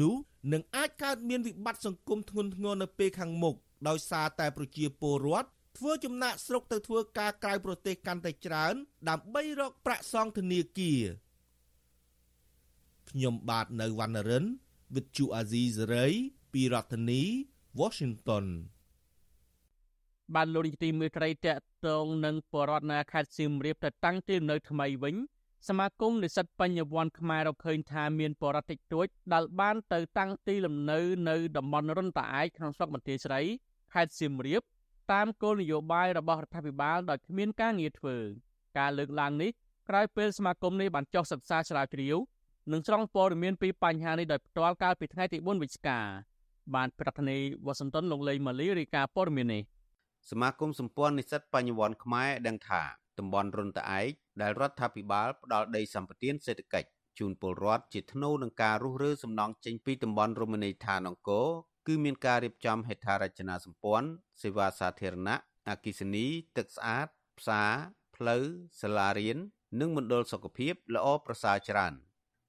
[0.00, 0.14] នោះ
[0.52, 3.54] នឹងអាចកើតមានវិបត្តិសង្គមធ្ងន់ធ្ងរនៅពេលខាងមុខ
[3.88, 8.74] ដោយសារតែប្រជាពលរដ្ឋធ្វើចំណាក់ស្រុកទៅធ្វើការក្រៅប្រទេសកាន់តែច្រើន
[9.08, 11.02] ដើម្បីរកប្រាក់សងធនាគារ
[13.10, 14.44] ខ្ញុំបាទនៅវណ្ណរិន
[14.94, 16.12] With Chu Azizi Saray
[16.52, 17.22] ពីរដ្ឋធានី
[17.80, 18.46] Washington
[20.34, 25.16] បានលោកនាយទីមេត្រីតកតងនឹងបរដ្ឋនៅខេត្តសៀមរាបទៅតាំងទីនៅថ្មីវិញ
[25.68, 33.40] សមាគមនិស្សិតបញ្ញវន្តខ្មែររកឃើញថាមានបរដ្ឋតិចតួចដែលបានទៅតាំងទីលំនៅនៅតំបន់រុនតាឯកក្នុងស្រុកបន្ទាយស្រី
[33.94, 34.62] ខេត្តសៀមរាប
[35.12, 38.16] តាមគោលនយោបាយរបស់រដ្ឋាភិបាលដោយគ្មានការងារធ្វើ
[38.78, 39.50] ការលើកឡើងនេះ
[39.88, 42.16] ក្រោយពេលសមាគមនេះបានចុះសិក្សាស្រាវជ្រាវ
[42.72, 45.98] និងស្រង់ព័ត៌មានពីបញ្ហានេះដោយផ្ទាល់កាលពីថ្ងៃទី4វិច្ឆិកា
[46.74, 49.62] បានប្រធានាធិបតីវ៉ាស៊ីនតោនលោកលេងម៉ាលីរាយការណ៍ព័ត៌មាននេះ
[50.30, 52.82] សមាគមសម្ព័ន្ធនិស្សិតបញ្ញវន្តខ្មែរដឹងថា
[53.18, 56.88] ទតំបន់រុនត្អែកដែលរដ្ឋាភិបាលផ្ដល់ដីសម្បត្តិសេដ្ឋកិច្ច
[57.18, 61.48] ជូនពលរដ្ឋជាថ្នូវនឹងការរុះរើសំណង់ចេញពីតំបន់រមណីយដ្ឋានអង្គរ
[61.86, 64.08] គឺមានការរៀបចំហេដ្ឋារចនាសម្ព័ន្ធ
[64.42, 65.36] សេវាសាធារណៈ
[65.68, 67.06] អគិសនី ទឹកស្អាត
[67.38, 67.72] ផ្សារ
[68.16, 68.42] ផ្លូវ
[68.80, 69.38] សាលារៀន
[69.80, 71.94] និងមណ្ឌលសុខភាពល្អប្រសើរច្រើន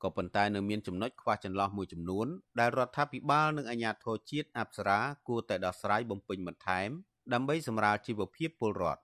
[0.03, 2.27] ក៏ប៉ុន្តែនៅមានចំណុចខ្វះចន្លោះមួយចំនួន
[2.59, 6.89] ដែលរដ្ឋាភិបាលនិងអាជ្ញាធរជាតិអប្សរាគួរតែដោះស្រាយបំពេញបន្ថែម
[7.33, 9.01] ដើម្បីសម្រាលជីវភាពពលរដ្ឋ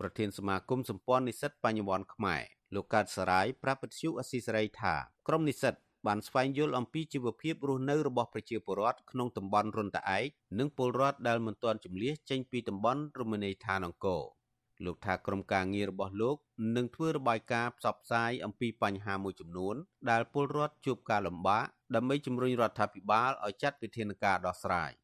[0.00, 2.42] ប្រធានសមាគមសម្ព័ន្ធនិស្សិតបញ្ញវន្តខ្មែរ
[2.74, 4.94] លោកកើតសរាយប្រាប់វិទ្យុអស៊ីសេរីថា
[5.28, 5.74] ក្រមនិស្សិត
[6.06, 10.24] បានស្វែងយល់អំពីជីវភាពរស់នៅរបស់ប្រជាពលរដ្ឋក្នុងតំបន់រុនតាឯក
[10.58, 14.22] និងពលរដ្ឋដែលមិនទាន់ជំនះចេញពីតំបន់រមណីយដ្ឋានអង្គរ
[14.84, 16.36] លោកថាក្រុមការងាររបស់លោក
[16.76, 19.74] នឹងធ្វើរបាយការណ៍ផ្សព្វផ្សាយអំពីបញ្ហាមួយចំនួន
[20.10, 21.64] ដែលពលរដ្ឋជួបការលំបាក
[21.94, 24.90] ដើម្បីជំរុញរដ្ឋាភិបាលឲ្យចាត់វិធានការដោះស្រាយ។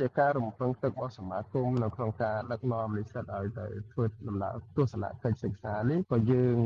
[0.00, 6.56] ជាការរំពឹងទុករបស់សមាគមនៅក្នុងការដឹកនាំនិស្សិតឲ្យទៅធ្វើដំណើរទស្សនកិច្ចសិក្សានេះក៏យើង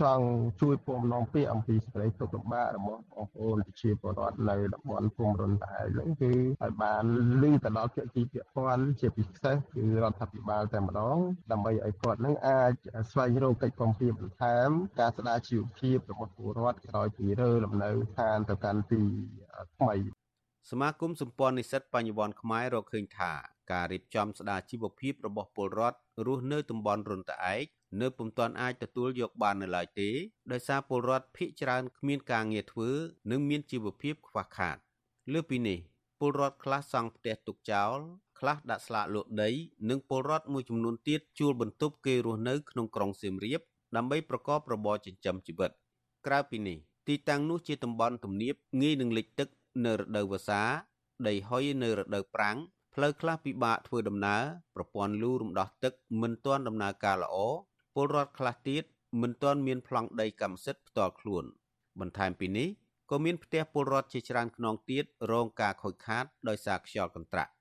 [0.00, 0.26] ចង់
[0.60, 7.04] ជួយពំនាំពាក្យអំពីសេចក្តីទុក្ខលំបាករបស់បងប្អូនប្រជាពលរដ្ឋនៅតំបន់ភូមិរុនតែហ្នឹងគឺឲ្យបាន
[7.42, 11.16] លឺទៅដល់ភាគីពាក់ព័ន្ធជាពិសេសគឺរដ្ឋាភិបាលតែម្ដង
[11.52, 12.72] ដើម្បីឲ្យគាត់នឹងអាច
[13.10, 14.68] ស្វែងរកកិច្ចព្រមព្រៀងបន្ថែម
[15.00, 19.02] ការស្ដារជីវភាពរបស់ពលរដ្ឋក្រោយពីរើលំនៅឋានទៅកាន់ទី
[19.76, 19.96] ថ្មី
[20.72, 23.32] សមាគមសម្ព័ន្ធនិស្សិតបញ្ញវន្តខ្មែររកឃើញថា
[23.72, 27.64] ការរៀបចំស្ដារជីវភាពរបស់ពលរដ្ឋរស់នៅតំបន់រុនត្អែក
[28.00, 30.10] នៅពុំទាន់អាចទទួលយកបាននៅឡើយទេ
[30.52, 32.90] ដោយសារពលរដ្ឋភ ieck ច្រើនគ្មានការងារធ្វើ
[33.30, 34.76] និងមានជីវភាពខ្វះខាត
[35.32, 35.78] លើពីនេះ
[36.20, 37.98] ពលរដ្ឋខ្លះសង់ផ្ទះទុកចោល
[38.38, 39.50] ខ្លះដាក់ស្លាកលក់ដី
[39.90, 43.60] និងពលរដ្ឋមួយចំនួនទៀតជួលបន្ទប់គេរស់នៅក្នុងក្រុងសៀមរាប
[43.96, 45.70] ដើម្បីប្រកបរបរចិញ្ចឹមជីវិត
[46.26, 49.48] ក្រៅពីនេះទីតាំងនោះជាតំបន់ទំនាបងាយនឹងលិចទឹក
[49.86, 50.62] នៅរដូវវស្សា
[51.28, 52.56] ដីហុយនៅរដូវប្រាំង
[52.94, 54.42] ផ្លូវខ្លះពិបាកធ្វើដំណើរ
[54.74, 57.36] ប្រព័ន្ធលូរំដោះទឹកមិនទាន់ដំណើរការល្អ
[57.94, 58.84] ពលរដ្ឋខ្លះទៀត
[59.22, 61.44] មិនទាន់មានប្លង់ដីកម្មសិទ្ធិផ្ទាល់ខ្លួន
[62.00, 62.68] បន្ថែមពីនេះ
[63.10, 67.52] ក៏មានផ្ទះពលរដ្ឋជាច្រើនខ្នងទៀតរងការខូចខាតដោយសារខ្យល់កន្ត្រាក់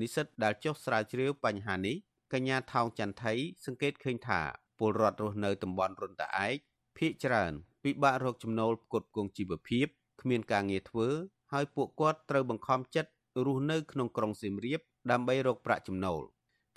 [0.00, 1.96] និស្សិតដែលចុះស្រាវជ្រាវបញ្ហានេះ
[2.32, 3.32] កញ្ញាថោងចន្ទថៃ
[3.64, 4.40] សង្កេតឃើញថា
[4.78, 6.56] ពលរដ្ឋរស់នៅតំបន់រុនតាឯក
[6.96, 7.52] ភ ieck ច្រើន
[7.84, 9.86] ពិបាករកចំណូលផ្គត់ផ្គង់ជីវភាព
[10.22, 11.08] គ្មានការងារធ្វើ
[11.54, 13.10] ហើយពួកគាត់ត្រូវបង្ខំចិត្ត
[13.46, 14.80] រស់នៅក្នុងក្រុងសៀមរាប
[15.10, 16.22] ដើម្បីរកប្រាក់ចំណូល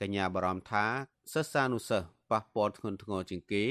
[0.02, 0.86] កញ្ញាបារម្ភថា
[1.34, 3.64] សិស្សានុសិស្សប៉ះពាល់ធ្ងន់ធ្ងរជាងគេ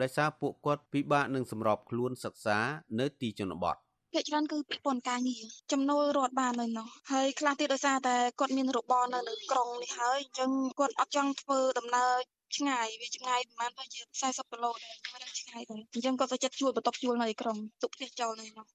[0.00, 2.58] ដោយសារពួកគាត់ពិបាកនឹងសម្របខ្លួនសិក្សា
[3.00, 3.76] នៅទីជនបទ
[4.12, 12.12] ភាគច្រើនគឺពាក់ព័ន្ធការងារចំណូលរត់បាននៅនោះហើយខ្លះទៀតដោយសារតែគាត់មានរបរនៅនៅក្រុងនេះហើយអញ្ចឹងគាត់អត់ចង់ធ្វើដំណើរ
[12.56, 18.66] ឆ្ងាយវាឆ្ងាយប្រហែលទៅជា40គីឡូដែរមិនដឹងឆ្ងាយដែរអញ្ចឹងគាត់ទៅចិត្តជួលបន្ទប់ជួលនៅឯក្រុងទុកផ្ទះចោលនៅនោះ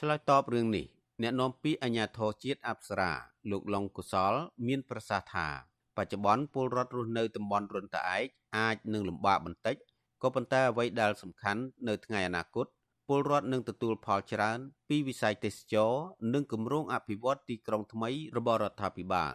[0.00, 0.86] ឆ្លើយតបរឿងនេះ
[1.22, 3.12] អ្នកនាំពាក្យអាជ្ញាធរជាតិអប្សរា
[3.50, 4.34] លោកឡុងកុសល
[4.66, 5.48] មានប្រសាសន៍ថា
[5.96, 9.76] បច្ចុប្បន្នពលរដ្ឋរស់នៅតំបន់រុនតាឯកអាចនឹងលំបាកបន្តិច
[10.22, 12.66] ក៏ប៉ុន្តែអ្វីដែលសំខាន់នៅថ្ងៃអនាគត
[13.08, 14.58] ពលរដ្ឋនឹងទទួលផលច្រើន
[14.88, 15.92] ពីវិស័យទេសចរ
[16.34, 19.32] និងគម្រោងអភិវឌ្ឍទីក្រុងថ្មីរបស់រដ្ឋាភិបាល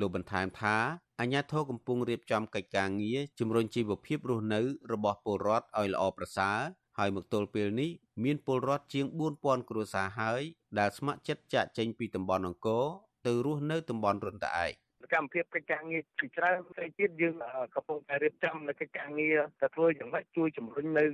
[0.00, 0.76] លោកបន្ថែមថា
[1.20, 4.60] អាជ្ញាធរកំពុងរៀបចំកិច្ចការងារជំរុញជីវភាពរស់នៅ
[4.92, 6.58] របស់ពលរដ្ឋឲ្យល្អប្រសើរ
[6.98, 7.90] ហើយមកទល់ពេលនេះ
[8.22, 9.06] មានពលរដ្ឋជាង
[9.38, 10.42] 4000គ្រួសារហើយ
[10.78, 12.84] ដែលស្ម័គ្រចិត្តចាកចេញពីតំបន់អង្គរ
[13.26, 14.72] ទៅរស់នៅតំបន់រុនត្អែក
[15.04, 17.34] សកម្មភាពកិច្ចការងារជាច្រើនផ្សេងទៀតយើង
[17.74, 21.04] កំពុងតែរៀបចំនៅកិច្ចការងារទៅធ្វើយ៉ាងម៉េចជួយជំរុញនៅ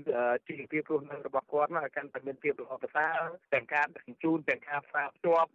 [0.48, 3.18] ជីវភាពរស់នៅរបស់គាត់ឲ្យកាន់តែមានភាពល្អប្រសើរ
[3.55, 5.51] ទាំងការដឹកជញ្ជូនទាំងការផ្សារភ្ជាប់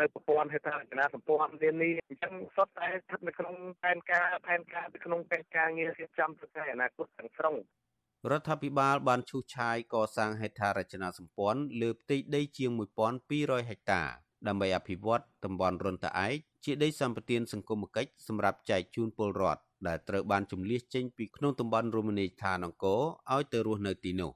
[0.00, 7.54] នៅប្រព័ន្ធហេដ្ឋារចនាសម្ព័ន្ធនានាអញ្ចឹងសុទ្ធតែស្ថិតនៅក្នុងផែនការផែនការនៅក្នុងកិច្ចការងាររៀបចំទៅថ្ងៃអនាគតទាំងស្រុង
[8.30, 12.70] រដ្ឋាភិបាលបានឈូសឆាយកសាងហេដ្ឋារចនាសម្ព័ន្ធលើផ្ទៃដីជាង
[13.20, 14.02] 1200ហិកតា
[14.48, 23.02] ដើម្បីអភិវឌ្ឍតំបន់រុនតាឯកជាដីសម្បត្តិសង្គមគិច្ចសម្រាប់ចែកជូនពលរដ្ឋដែលត្រូវបានជំលៀសចេញពីក្នុងតំបន់រមណីយដ្ឋានអង្គរ
[23.32, 24.32] ឲ្យទៅរស់នៅទីនោះ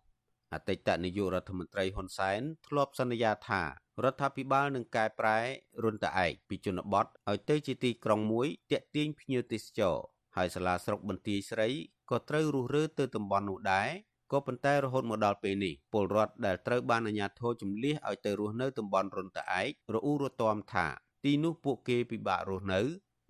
[0.55, 3.63] អតីតនាយករដ្ឋមន្ត្រីហ៊ុនសែនធ្លាប់សន្យាថា
[4.05, 5.39] រដ្ឋាភិបាលនឹងកែប្រែ
[5.85, 9.97] រុនតាឯកពីជនបទឲ្យទៅជាទីក្រុងមួយទាក់ទាញភ្ញៀវទេសចរ
[10.37, 11.69] ហើយសាលាស្រុកបន្ទាយស្រី
[12.11, 13.91] ក៏ត្រូវរុះរើទៅតំបន់នោះដែរ
[14.33, 20.87] ក៏ប៉ុន្តែរហូតមកដល់ពេលនេះពលរដ្ឋដែលត្រូវបានអាជ្ញាធរជំលះឲ្យទៅរស់នៅតំបន់រុនតាឯករអ៊ូរទាំថា
[21.25, 22.81] ទីនោះពួកគេពិបាករស់នៅ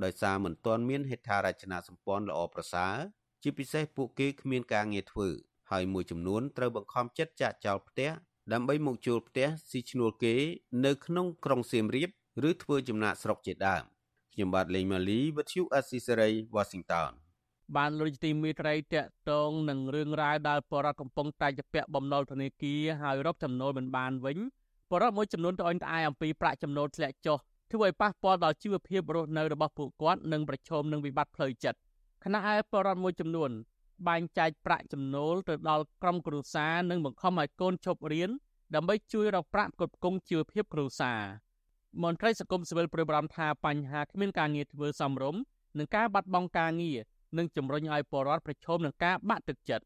[0.05, 2.97] ដោយសារមិនទាន់មានហេដ្ឋារចនាសម្ព័ន្ធល្អប្រសើរ
[3.43, 5.29] ជាពិសេសពួកគេគ្មានការងារធ្វើ
[5.71, 8.11] ហើយមួយចំនួនត្រូវបង្ខំចិត្តចាក់ចោលផ្ទះ
[8.53, 10.35] ដើម្បីមកជួលផ្ទះស៊ីឈ្នួលគេ
[10.85, 12.11] នៅក្នុងក្រុងសៀមរាប
[12.49, 13.85] ឬធ្វើចំណាក់ស្រុកជាដើម
[14.35, 17.11] ខ្ញុំបាទលេងម៉ាលីវិទ្យុអេស៊ីសេរី Washington
[17.77, 18.97] បានលុយទីមេត្រីតក
[19.31, 24.39] តងនឹងរឿងរ៉ាវដែលបរដ្ឋកំពុងតែជាពាក់បំណុលធនាគារហើយរកចំណូលមិនបានវិញ
[24.91, 27.39] បរដ្ឋមួយចំនួនត្អូញត្អែអំពីប្រាក់ចំណូលធ្លាក់ចុះ
[27.73, 31.79] ធ្វើឲ្យប៉ះពាល់ដល់ជីវភាពរស់នៅរបស់ពួកគាត់និងប្រឈមនឹងវិបត្តិផ្លូវចិត្ត
[32.25, 33.51] ខណៈឯបរដ្ឋមួយចំនួន
[34.09, 38.31] បែងចែកប្រាក់ចំណូលទៅដល់ក្រុមគ្រួសារនិងបង្ខំឲ្យកូនឈប់រៀន
[38.75, 41.21] ដើម្បីជួយរកប្រាក់ផ្គត់ផ្គង់ជីវភាពគ្រួសារ
[42.01, 45.41] មន្ត្រីសង្គមស៊ីវិលប្រៀបអារម្មណ៍ថាបញ្ហាគ្មានការងារធ្វើសមរម្យ
[45.79, 46.99] និងការបាត់បង់ការងារ
[47.39, 49.85] នឹងជំរុញឲ្យពលរដ្ឋប្រឈមនឹងការបាក់ទឹកចិត្ត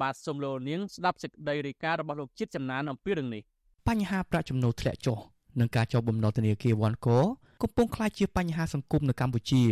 [0.00, 3.42] បាទសូមលោកនាងស្ដាប់សេចក្តីរាយការណ៍របស់លោកជាតិចំណានអំពីរឿងនេះ
[3.88, 5.18] បញ្ហាប្រាក់ចំណូលធ្លាក់ចុះ
[5.60, 7.18] និងការចោទបំណុលធនាគារវ៉ាន់កោ
[7.62, 9.62] កំពុងក្លាយជាបញ្ហាសង្គមនៅកម្ពុជា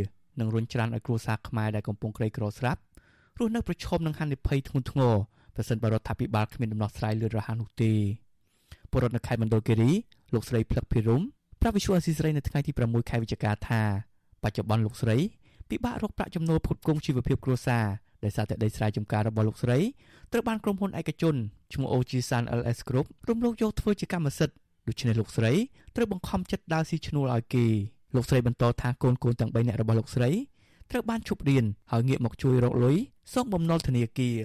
[0.40, 2.80] និងរុញច្រានឲ្យគ្រួសារខ្មែរដែលកំពុងក្រីក្រស្រាប់
[3.38, 5.14] រស់នៅប្រឈមនឹងហានិភ័យធ្ងន់ធ្ងរ
[5.54, 7.92] ប្រសិនបើរដ្ឋាភិបាលគ្មានដំណោះស្រាយលឿនរហ័សនោះទេ
[8.90, 9.90] ពលរដ្ឋនៅខេត្តមណ្ឌលគិរី
[10.34, 11.22] លោកស្រីផ្លឹកភិរម
[11.66, 13.82] ប្រាប់វិសុអស៊ីស្រីនៅថ្ងៃទី6ខែវិច្ឆិកាថា
[14.42, 15.16] បច្ចុប្បន្នលោកស្រី
[15.70, 17.84] ពិបាករកប្រាក់ចំណូលផ្គត់ផ្គង់ជីវភាពគ្រួសារ
[18.24, 19.78] ដោយសារតែដីស្រែចម្ការរបស់លោកស្រី
[20.32, 21.34] ត្រូវបានក្រុមហ៊ុនឯកជន
[21.74, 24.56] ឈ្មោះ OG San LS Group រំលោភយកធ្វើជាកម្មសិទ្ធិ
[24.88, 25.52] ដូច្នេះលោកស្រី
[25.96, 27.66] ត្រូវបង្ខំចិត្តដើរស៊ីឈ្នួលឲ្យគេ
[28.16, 30.30] លោកស្រីបន្តថាកូនកូនទាំង3នាក់របស់លោកស្រី
[30.90, 32.96] ត្រូវបានឈប់រៀនហើយងាកមកជួយរកលុយ
[33.34, 34.38] សងបំណុលធនាគារ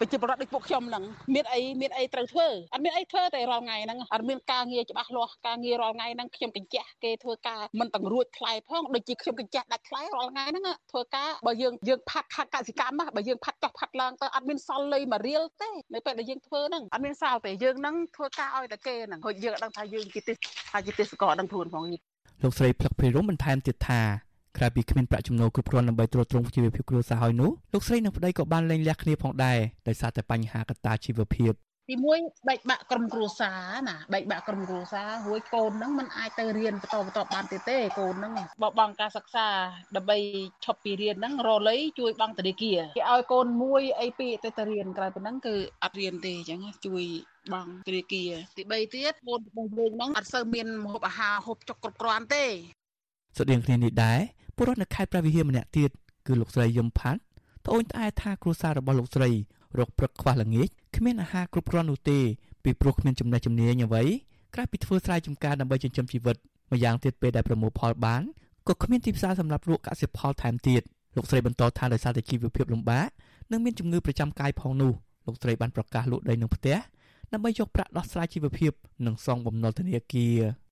[0.00, 20.36] ប្រជាពលរដ្ឋដូចពួកខ្ញុំហ្នឹងមានអីមានអីត្រូវធ្វើអត់មានអីធ្វើតែរាល់ថ្ងៃហ្នឹងអត់មានការងារច្បាស់លាស់ការងាររាល់ថ្ងៃហ្នឹងខ្ញុំកញ្ចក់គេធ្វើការមិនទាំងរួចថ្លៃផងដូចជាខ្ញុំកញ្ចក់ដាច់ថ្លៃរាល់ថ្ងៃហ្នឹងធ្វើការបើយើងយើងផាត់ខាត់កសិកម្មបើយើងផាត់ចុះផាត់ឡើងទៅអត់មានសល់លុយមួយរៀលទេនៅពេលដែលយើងធ្វើហ្នឹងអត់មានសល់ទេយើងហ្នឹងធ្វើការឲ្យតែគេហ្នឹងហើយយើងអត់ដឹងថាយើងជាទេស
[20.72, 21.84] ថាជាទេសកលដឹងខ្លួនផង
[22.42, 24.27] លោកស្រីផ្លឹកភិរមបន្ថែមទៀតថា
[24.58, 31.52] ក្រៅពីគ្មានប្រាក់ចំណូលគ្រប់គ្រាន់ដើម្បីទ្រទ្រង់ជីវភាពគ្រួសារហើយនោះលោកស្រីនិងប្តីក៏បានលែងលះគ្នាផងដែរដោយសារតែបញ្ហាកត្តាជីវភាព
[31.90, 38.32] ទីមួយបែកបាក់ក្រុមគ្រួសារណាបែកបាក់ក្រុមគ្រួសាររួយកូនហ្នឹងมันអាចទៅរៀនបន្តបន្តបានទៀតទេកូនហ្នឹង
[38.62, 39.46] បបង់ការសិក្សា
[39.96, 40.18] ដើម្បី
[40.64, 47.04] ឈប់ពីរៀនហ្នឹងរលីជួយបង់ធនាគារគេឲ្យកូនមួយអីពីរទៅទៅរៀនក្រៅពីហ្នឹងគឺអត់រៀនទេអញ្ចឹងជួយ
[47.52, 52.44] បង់ធនាគារទី3ទៀតកូនរបស់យើងហ្នឹងអត់សូវមានម្ហូបអាហារហូបចុកគ្រប់គ្រាន់ទេ
[53.38, 54.20] ស្តីងគ្នានេះដែរ
[54.58, 55.90] ពលរដ្ឋនៅខេត្តព្រះវិហារម្នាក់ទៀត
[56.26, 57.20] គឺលោកស្រីយឹមផាត់
[57.66, 59.30] ត្អូញត្អែថាគ្រួសាររបស់លោកស្រី
[59.78, 62.18] រកព្រឹកខ្វះល្ងាចគ្មានអាហារគ្រប់គ្រាន់នោះទេ
[62.64, 64.02] ពីព្រោះគ្មានចំណេះជំនាញអ្វី
[64.54, 66.36] ក្រៅពីធ្វើស្រែចម្ការដើម្បីចិញ្ចឹមជីវិត
[66.72, 68.22] ម្យ៉ាងទៀតពេលដែលប្រមូលផលបាន
[68.68, 70.82] ក៏គ្មានទីផ្សារសម្រាប់លក់កសិផលថែមទៀត
[71.16, 73.08] លោកស្រីបន្តថាដោយសារតែជីវភាពលំបាក
[73.52, 74.92] និងមានជំងឺប្រចាំកាយផងនោះ
[75.26, 76.76] លោកស្រីបានប្រកាសលក់ដីនឹងផ្ទះ
[77.32, 78.72] ដើម្បីយកប្រាក់ដោះស្រាយជីវភាព
[79.06, 80.67] និងសងបំណុលធនាគារគាត់តែផ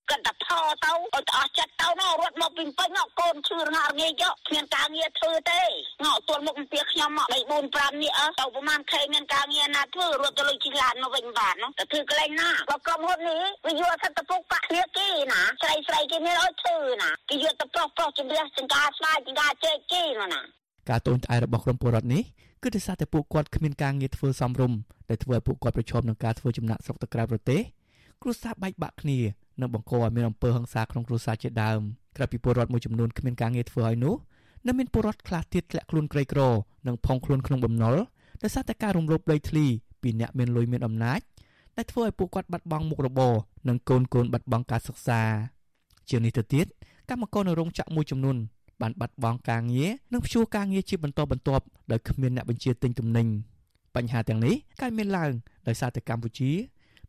[0.84, 5.62] ទៅឲ្យទៅអស់ចិត្តទៅនោះរត់មកពីពេញមកកូនឈឺរងាងាយយកគ្មានការងារធ្វើទេ
[6.04, 20.40] ងក់ទល់មុខអំពីខ្ញុំមក3 4 5នេះអើទៅប្រហែលខែមានការងារណាធ្វើរត់ទៅលុយជីឡានមកវិញបាននោះតែធ្វើកន្លែងណាបើក្រុមហ៊ុននេះវាយកសិទ្ធិពុកបាក់គ្នាគេណាស្រីស្រីគេមានឲ្យធ្វើណាគេយកទៅប្រុសប្រុសជំរះចង្ការស្វាយចង្ការជែកគេមកណា
[20.90, 22.22] ការតូនត្អែរបស់ក្រុមពលរដ្ឋនេះ
[22.62, 27.60] គឺដោយសារតែពួកគាត់គ្មានការងារធ្វើសមរម្យដែលធ្វើឲ្យពួកគាត់ប្រឈមនឹងការធ្វើចំណាក់ស្រុកទៅក្រៅប្រទេស
[28.22, 29.18] គ្រួសារបែកបាក់គ្នា
[29.60, 31.80] និងបង្កឲ្យមានអំពើហិង្សាក្នុងគ្រួសារជាដើម
[32.16, 34.14] ក្រៅពីពលរដ្ឋមួយចំនួនគ្មានការងារធ្វើហើយនោះ
[34.66, 36.40] នៅមានពលរដ្ឋខ្លះទៀតធ្លាក់ខ្លួនក្រីក្រ
[36.86, 37.96] និងផុងខ្លួនក្នុងបំណុល
[38.42, 39.66] ដោយសារតែការរំលោភដីធ្លី
[40.02, 41.20] ពីអ្នកមានលុយមានអំណាច
[41.76, 43.34] ដែលធ្វើឲ្យពួកគាត់បាត់បង់មុខរបរ
[43.68, 45.20] និងកូនកូនបាត់បង់ការសិក្សា
[46.08, 46.66] ជាងនេះទៅទៀត
[47.10, 48.36] កម្មករនៅរោងចក្រមួយចំនួន
[48.82, 53.26] បានបាត់បង់ការងារនិងព្យួរការងារជាបន្តបន្ទាប់ដោយគ្មានអ្នកបញ្ជាទិញទំនិញ
[53.96, 55.32] បញ្ហាទាំងនេះកើតមានឡើង
[55.68, 56.50] ដោយសារតែកម្ពុជា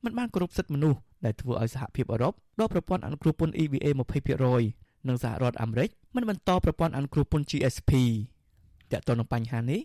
[0.04, 3.88] មិនបានគោរពសិទ្ធិមនុស្ស ដែលធ្វើឲ្យសហភាពអឺរ៉ុបដកប្រព័ន្ធអនុគ្រោះពន្ធ EBA
[4.48, 7.92] 20%និងសហរដ្ឋអាមេរិកមិនបន្តប្រព័ន្ធអនុគ្រោះពន្ធ GSP
[8.92, 9.82] តើតើនឹងបញ្ហានេះ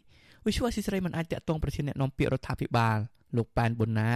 [0.46, 2.98] វិសុវអសិរ័យមិនអាចតកតងប្រធានអ្នកនាំពាក្យរដ្ឋាភិបាល
[3.36, 4.12] លោកប៉ែនប៊ុនណា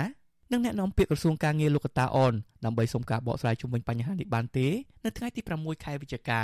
[0.52, 4.66] និងអ្នកនាំពាក្យក្រសួងការងារលោកកតាអនដើម្បីសុំការបកស្រាយជុំវិញបញ្ហានេះបានទេ
[5.04, 6.42] នៅថ្ងៃទី6ខែវិច្ឆិកា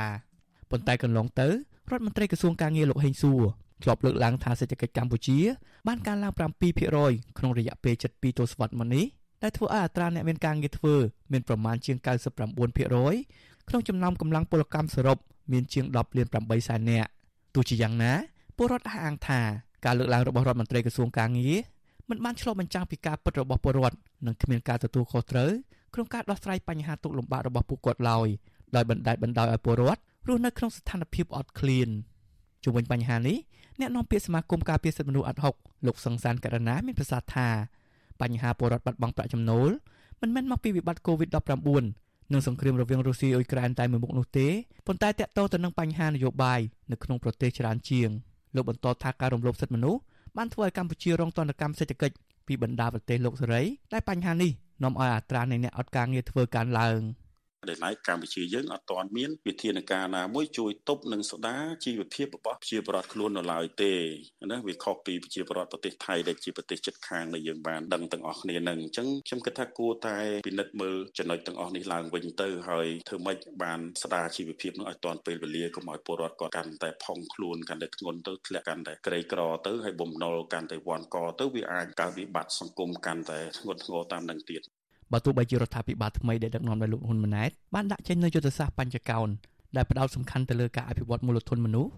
[0.70, 1.52] ប៉ុន្តែកន្លងទៅរ
[1.96, 3.42] ដ្ឋមន្ត្រីក្រសួងការងារលោកហេងសួរ
[3.82, 5.38] ធ្លាប់លើកឡើងថាសេដ្ឋកិច្ចកម្ពុជា
[5.88, 9.04] បានកើនឡើង7%ក្នុងរយៈពេល7ទសវត្សរ៍មកនេះ
[9.43, 10.95] ដែលធ្វើឲ្យអត្រាអ្នកមានការងារធ្វើ
[11.32, 15.18] មានប្រមាណជាង99%ក្នុងចំណោមកម្លាំងពលកម្មសរុប
[15.53, 17.09] មានជាង10លាន8សែននាក់
[17.55, 18.12] ទោះជាយ៉ាងណា
[18.57, 19.40] ពលរដ្ឋអះអាងថា
[19.84, 21.57] ការលើកឡើងរបស់រដ្ឋមន្ត្រីក្រសួងការងារ
[22.11, 25.51] មិនបានឆ្លុះបញ្ចាំងពីការពិតរបស់ពលរដ្ឋនិងគ្មានការទទួលខុសត្រូវ
[25.95, 28.28] ក្នុងការដោះស្រាយបញ្ហាទុក្ខលំបាករបស់ពួកគាត់ឡើយ
[28.76, 31.88] ដោយបណ្តែតបណ្ដោយឲ្យពលរដ្ឋរស់នៅក្នុងស្ថានភាពអត់ឃ្លាន
[32.64, 33.38] ជុំវិញបញ្ហានេះ
[33.80, 35.55] អ្នកនាំពាក្យសមាគមការពារសិទ្ធិមនុស្សអាត់ហុក
[35.86, 37.49] លោកសង្សានករណាមានប្រសាសន៍ថា
[38.22, 39.70] បញ្ហាពលរដ្ឋបាត់បង់ប្រាក់ចំណូល
[40.20, 44.48] មិនមែនមកពីវិបត្តិ COVID-19 និងសង្គ្រាមរវាងរុស្ស៊ីអ៊ុយក្រែនតែមួយមុខនោះទេ
[44.86, 46.60] ប៉ុន្តែតាក់ទងទៅនឹងបញ្ហានយោបាយ
[46.92, 48.08] នៅក្នុងប្រទេសច្រើនជាង
[48.54, 50.00] លោកបន្តថាការរំលោភសិទ្ធិមនុស្ស
[50.36, 52.14] បានធ្វើឲ្យកម្ពុជារងទណ្ឌកម្មសេដ្ឋកិច្ច
[52.46, 53.62] ពីបណ្ដាប្រទេសលោកសេរី
[53.92, 54.50] តែបញ្ហានេះ
[54.82, 57.00] នាំឲ្យអត្រានៃអ្នកអត់ការងារធ្វើកើនឡើង
[57.68, 63.92] ដែលឡែកកម្ពុជាយើងអត់ទាន់មានវិធានការណាមួយជួយទប់និងស្ដារជីវភាពរបស់ប្រជាពលរដ្ឋខ្លួននៅឡើយទេ
[64.50, 84.62] ណាវាខុសពីប្រជាពលរដ្ឋប្រទេសថៃដែលជាប្រទេសជិតខាងដែលយើងបានដឹងទាំងអស់គ្នានឹងអញ្ចឹងខ្ញុំគិតថាគួរតែពិនិត្យមើលចំណុចទាំងអស់នេះឡើងវិញទៅហើយធ្វើម៉េចបានស្ដារជីវភាពនោះឲ្យទាន់ពេលវេលាកុំឲ្យពលរដ្ឋគាត់កាន់តែផុងខ្លួនកាន់តែធ្ងន់ទៅធ្លាក់កាន់តែក្រីក្រទៅហើយបំណុលកាន់តែវាន់កទៅវាអាចកើតវិបត្តិសង្គមកាន់តែធ្ងន់ធ្ងរតាមនឹងទៀត
[85.12, 89.28] បើទោះបីជារដ្ឋាភិបាលថ្មីដែលដឹកនាំដោយលោកហ៊ុនម៉ាណែតបានដាក់ចេញនូវយុទ្ធសាស្ត្របញ្ចកោណ
[89.76, 91.92] ដែលផ្ដោតសំខាន់ទៅលើការអភិវឌ្ឍមូលធនមនុស្ស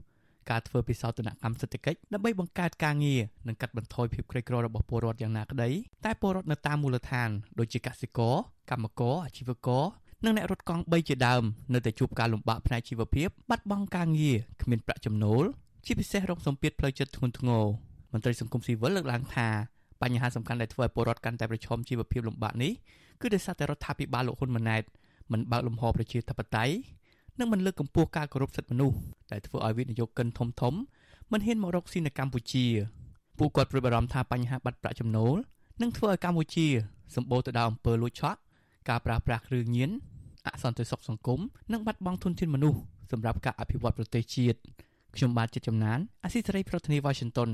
[0.50, 5.70] ការធ្វើពិសោធនកម្មសេដ្ឋកិច្ចដើម្បីបង្កើតការងារនិងកាត់បន្ថយភាពក្រីក្ររបស់ពលរដ្ឋយ៉ាងណាក្តី
[6.04, 8.34] តែពលរដ្ឋនៅតាមមូលដ្ឋានដូចជាកសិករ
[8.70, 9.84] កម្មករអាជីវករ
[10.24, 11.42] និងអ្នករត់កង់3ជាដើម
[11.74, 15.44] នៅតែជួបការលំបាកផ្នែកជីវភាពបាត់បង់ការងារគ្មានប្រាក់ចំណូល
[15.86, 17.64] ជាពិសេសរងសម្ពាធផ្លូវចិត្តធ្ងន់ធ្ងរ
[18.12, 19.48] មន្ត្រីសង្គមស៊ីវិលលើកឡើងថា
[20.04, 22.72] បញ្ហាសំខាន់ដែលធ្វើឲ្យពលរដ្ឋកាន់តែប្រឈមជីវភាពលំបាកនេះ
[23.20, 24.82] គឺដោយសារតែរដ្ឋាភិបាលលោកហ៊ុនម៉ាណែត
[25.32, 26.74] មិនបើកលំហប្រជាធិបតេយ្យ
[27.38, 28.96] និងមិនលើកកម្ពស់ការគោរពសិទ្ធិមនុស្ស
[29.32, 30.74] ដែលធ្វើឲ្យវិនិយោគិនធំធំ
[31.32, 32.66] មិនហ៊ានមករកស៊ីនៅកម្ពុជា
[33.38, 35.36] ពួកគាត់ព្រួយបារម្ភថាបញ្ហាបាត់ប្រាក់ចំណូល
[35.82, 36.66] នឹងធ្វើឲ្យកម្ពុជា
[37.16, 38.38] សម្បូរទៅដោយអំពើលួចឆក់
[38.88, 39.90] ការប្រើប្រាស់គ្រឿងញៀន
[40.46, 41.40] អសន្តិសុខសង្គម
[41.72, 42.78] និងបាត់បង់ធនធានមនុស្ស
[43.12, 44.58] សម្រាប់ការអភិវឌ្ឍប្រទេសជាតិ
[45.16, 47.50] ខ្ញុំបាទចិត្តចំណានអាស៊ីសេរីប្រធានាទី Washington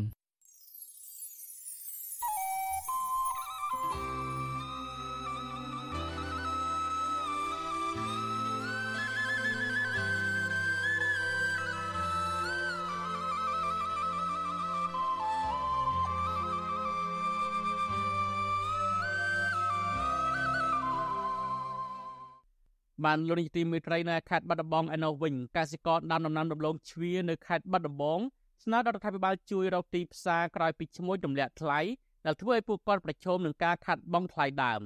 [23.05, 28.21] បានលោកនាយទីមេត្រីនៅខេត្តបាត់ដំបងឯណោះវិញកសិករដាំដំណាំដំឡូងជ្វានៅខេត្តបាត់ដំបង
[28.65, 31.81] ស្នើដល់រដ្ឋាភិបាលជួយរកទីផ្សារក្រោយពីឈ្មោះទម្លាក់ថ្លៃ
[32.27, 34.81] ដែលធ្វើឲ្យពួកគាត់ប្រឈមនឹងការខាត់បងថ្លៃដើម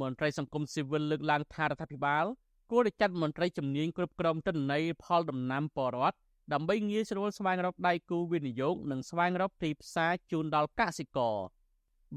[0.00, 2.24] មន្ត្រីសង្គមស៊ីវិលលើកឡើងថារដ្ឋាភិបាល
[2.70, 6.16] គួរតែចាត់មន្ត្រីជំនាញគ្រប់គ្រងទិន្នន័យផលដំណាំបរដ្ឋ
[6.52, 11.36] ដើម្បីងាយស្រួលស្វែងរកដៃគូវិនិយោគនិងស្វែងរកទីផ្សារជូនដល់កសិករ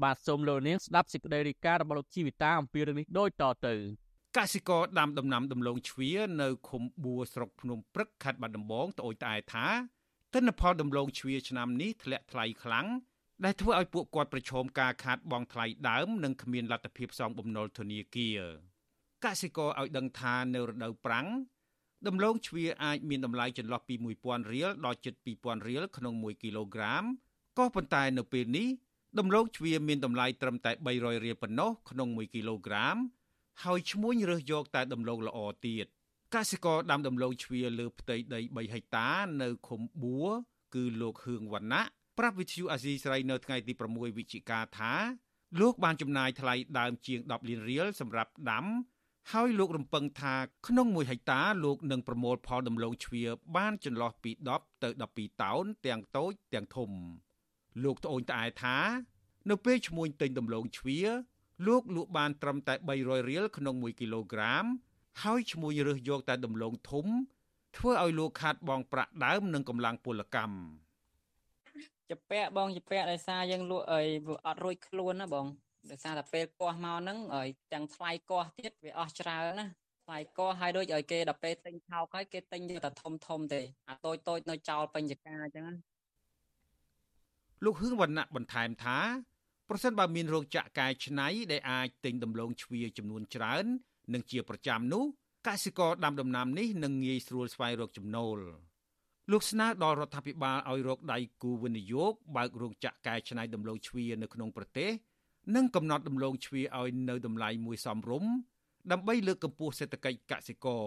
[0.02, 3.74] បាទសូមលោកនាងស្ដាប់សេចក្តីរាយការណ៍របស់លោកជីវិតាអំពីរឿងនេះដូចតទៅ
[4.36, 6.12] កសិករដាំដំណាំដំឡូងជ្វា
[6.42, 9.66] នៅឃុំបួស្រុកភ្នំព្រឹកខេត្តបាត់ដំបងត្អូញត្អែថា
[10.34, 12.86] ទិន្នផលដំឡូងជ្វាឆ្នាំនេះធ្លាក់ថ្លៃខ្លាំង
[13.44, 18.40] ដែលធ្វើឲ្យពួកគាត់ប្រឈមការខាតបង់ថ្លៃដើមនិងគ្មានលទ្ធភាពសងបំណុលធនាគារ
[19.24, 21.28] កសិករឲ្យដឹងថានៅរដូវប្រាំង
[22.06, 27.04] ដំឡូងជ្វាអាចមានតម្លៃចន្លោះពី1000រៀលដល់ជិត2000រៀលក្នុង1គីឡូក្រាម
[27.58, 28.68] ក៏ប៉ុន្តែនៅពេលនេះ
[29.18, 32.96] ដំឡូងជ្វាមានតម្លៃត្រឹមតែ300រៀលប៉ុណ្ណោះក្នុង1គីឡូក្រាម
[33.64, 35.86] ហើយឈ្មួញរើសយកតែដំឡូងល្អទៀត
[36.34, 39.08] កសិករដាំដំឡូងជ្វាលើផ្ទៃដី3ហិកតា
[39.42, 40.30] នៅឃុំបួរ
[40.74, 41.82] គឺលោកហឿងវណ្ណៈ
[42.18, 44.92] ប្រាប់វិទ្យុអាស៊ីសេរីនៅថ្ងៃទី6វិច្ឆិកាថា
[45.60, 48.66] លោកបានចំណាយថ្លៃដើមជាង10លានរៀលសម្រាប់ដាំ
[49.32, 50.34] ហើយលោករំពឹងថា
[50.66, 53.24] ក្នុង1ហិកតាលោកនឹងប្រមូលផលដំឡូងជ្វា
[53.56, 56.90] បានចន្លោះពី10ទៅ12តោនទាំងតូចទាំងធំ
[57.84, 58.76] លោកត្អូញត្អែថា
[59.50, 61.00] នៅពេលឈ្មួញទិញដំឡូងជ្វា
[61.66, 64.64] លោកលក់បានត្រឹមតែ300រៀលក្នុង1គីឡូក្រាម
[65.22, 67.06] ហើយឈ្មួញរើសយកតែដំឡូងធំ
[67.76, 70.56] ធ្វើឲ្យលោកខាតបង់ប្រាក់ដើមនិងកម្លាំងពលកម្ម
[72.08, 74.02] ជាពាក់បងជាពាក់ដោយសារយើងលក់អី
[74.46, 75.46] អត់រួចខ្លួនណាបង
[75.90, 79.66] ដោយសារតែពេលកោះមកហ្នឹងហើយទាំងថ្លៃកោះទៀតវាអស់ច្រើនណា
[80.04, 85.74] ថ្លៃកោះហើយដូចឲ្យគេដល់ពេលទិញថោកហើយគេទិញតែធំធំទេអាតូចតូចនៅចោលពេញចការអញ្ចឹងណា
[87.64, 88.98] លោកហឿងវណ្ណៈបន្ថែមថា
[89.68, 93.64] ប្រសិនបើមានរោងចក្រកែច្នៃដែលអាចទិញដំឡូងជ្វាចំនួនច្រើន
[94.12, 95.04] និងជាប្រចាំនោះ
[95.46, 98.38] កសិករដាំដំណាំនេះនឹងងាយស្រួលស្វែងរកចំណូល
[99.32, 104.90] លោកស្នើដល់រដ្ឋាភិបាលឲ្យរកដៃគូវិនិយោគបើករោងចក្រកែច្នៃដំឡូងជ្វានៅក្នុងប្រទេស
[105.56, 108.30] និងកំណត់ដំឡូងជ្វាឲ្យនៅតម្លៃមួយសមរម្យ
[108.92, 110.86] ដើម្បីលើកកម្ពស់សេដ្ឋកិច្ចកសិករ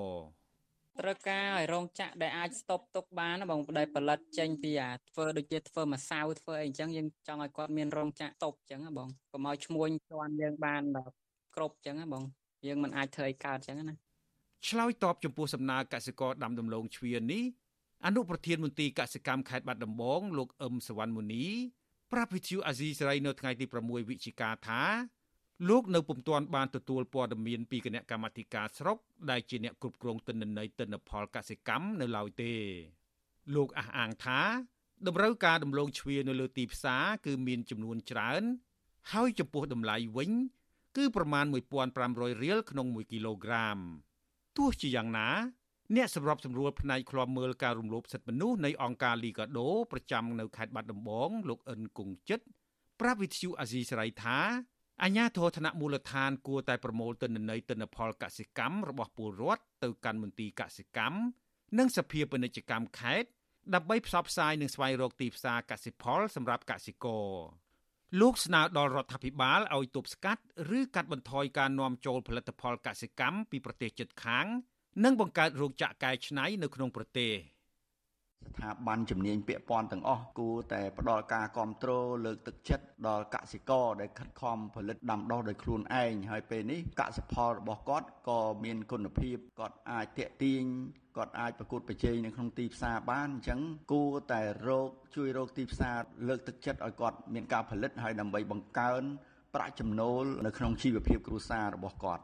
[1.00, 11.14] ត្រូវការឲ្យរោងចក្រដែលអាចស្តុបទុកបានបងដែលផលិតចេញពីអាធ្វើដូចជាធ្វើម្សៅធ្វើអីអញ្ចឹងយើងចង់ឲ្យគាត់មានរោងចក្រស្តុបអញ្ចឹងបងកុំឲ្យឈ្មួញជន់យើងបានដល់
[11.56, 12.24] គ្រប់អញ្ចឹងបង
[12.68, 13.96] យើងមិនអាចធ្វើឲ្យកើតអញ្ចឹងណា
[14.68, 17.44] ឆ្លើយតបចំពោះសំណើកសិករដាំដំឡូងជ្វានេះ
[18.06, 21.46] អនុប្រធានមន្ទីរកសិកម្មខេត្តបាត់ដំបងលោកអឹមសវណ្ណមុនី
[22.12, 24.82] ប្រាប់វិទ្យុអាស៊ីសេរីនៅថ្ងៃទី6វិច្ឆិកាថា
[25.68, 28.98] លោកនៅពុំទាន់បានទទួលព័ត៌មានពីគណៈកម្មាធិការស្រុក
[29.30, 32.54] ដែលជាអ្នកគ្រប់គ្រងទិន្នន័យទិន្នផលកសិកម្មនៅឡើយទេ
[33.56, 34.42] លោកអះអាងថា
[35.08, 38.44] តម្រូវការដំឡូងជ្វានៅលើទីផ្សារគឺមានចំនួនច្រើន
[39.14, 40.32] ហើយចំពោះតម្លៃវិញ
[40.98, 41.46] គឺប្រមាណ
[41.94, 43.78] 1500រៀលក្នុង1គីឡូក្រាម
[44.58, 45.30] ទោះជាយ៉ាងណា
[45.96, 52.46] អ្នកសម្របសម្រួលផ្នែកឃ្លាំមើលការរំលោភសិទ្ធិមនុស្សនៃអង្គការលីកាដូប្រចាំនៅខេត្តបាត់ដំបងលោកអិនគង់ចិត្ត
[53.00, 54.40] ប្រាប់វិទ្យុអាស៊ីសេរីថា
[55.04, 61.18] អញ្ញាធរធនៈមូលដ្ឋានគួរតែប្រមូលទិន្នន័យទិន្នផលកសិកម្មរបស់ពលរដ្ឋទៅកាន់មន្ទីរកសិកម្ម
[61.78, 63.30] និងសភាពាណិជ្ជកម្មខេត្ត
[63.76, 67.30] ដើម្បីផ្សព្វផ្សាយនិងស្វែងរកទីផ្សារកសិផលសម្រាប់កសិករ
[68.22, 70.44] លោកស្នើដល់រដ្ឋាភិបាលឲ្យទប់ស្កាត់
[70.78, 74.46] ឬកាត់បន្ថយការនាំចូលផលិតផលកសិកម្មពីប្រទេសជិតខាង
[75.04, 77.34] និងបង្កើតរោងចក្រកែច្នៃនៅក្នុងប្រទេស។
[78.48, 90.64] ស្ថាប័នជំនាញពាក់ព័ន្ធទាំងអស់គួរតែផ្ដល់ការគ្រប់គ្រងលើកទឹកចិត្តដល់កសិករដែលខិតខំផលិតដាំដុះដោយខ្លួនឯងហើយពេលនេះកសិផលរបស់គាត់ក៏មានគុណភាពគាត់អាចតាក់ទាញ
[91.18, 93.60] គាត់អាចប្រកួតប្រជែងនៅក្នុងទីផ្សារបានអញ្ចឹង
[93.92, 99.04] គួរតែរកជួយរកទីផ្សារលើកទឹកចិត្តឲ្យគាត់មានការផលិតហើយដើម្បីបង្កើន
[99.56, 102.24] ប្រាក់ចំណូលនៅក្នុងជីវភាពគ្រួសាររបស់គាត់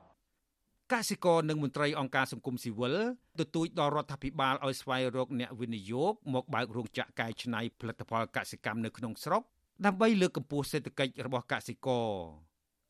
[0.94, 2.96] កសិករនិងមន្ត្រីអង្គការសង្គមស៊ីវិល
[3.40, 9.44] ទទូចដល់រដ្ឋាភិបាលឲ្យស្វែងរកអ្នកវិនិយោគមកបើករោងចក្រកែច្នៃផលិតផលកសិកម្មនៅក្នុងស្រុក
[9.86, 12.10] ដើម្បីលើកកម្ពស់សេដ្ឋកិច្ចរបស់កសិករ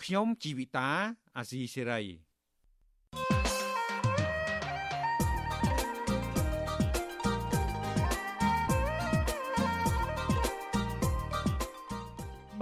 [0.04, 0.90] ខ្ញុំជីវិតា
[1.38, 2.02] អាស៊ីសេរី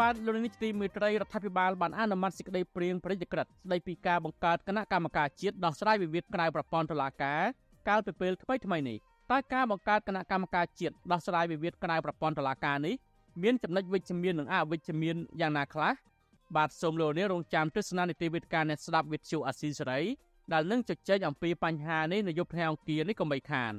[0.04, 7.42] បាទលោកនេះទីមេត្រីរដ្ឋាភិបាលបានអនុម័តសេចក្តីព្រាងប្រតិក្រិតស្តីពីការបង្កើតគណៈកម្មការជាតិដោះស្រាយវិវាទក្រៅប្រព័ន្ធតុលាការ
[7.88, 8.98] កាលពីពេលថ្មីថ្មីនេះ
[9.32, 12.96] តើការបង្កើតគណៈកម្មការជាតិដោះស្រាយវិវាទក្រៅប្រព័ន្ធតុលាការនេះ
[13.44, 15.94] មានចំណុចវិជ្ជមាននិងអវិជ្ជមានយ៉ាងណាខ្លះ
[16.56, 20.02] បាទសូមលោកនាងរងចាំទស្សនានីតិវិទ្យាអ្នកស្ដាប់វិទ្យុអាស៊ីសេរី
[20.54, 23.74] ដែលនឹងជជែកអំពីបញ្ហានេះនៅយប់ថ្ងៃអង្គារនេះកុំបីខាន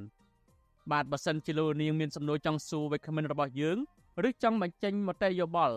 [0.93, 3.79] បាទបើសិនជាលោកនាងមានសំណួរចង់សួរវិក្កាមិនរបស់យើង
[4.29, 5.77] ឬចង់បញ្ចេញមតិយោបល់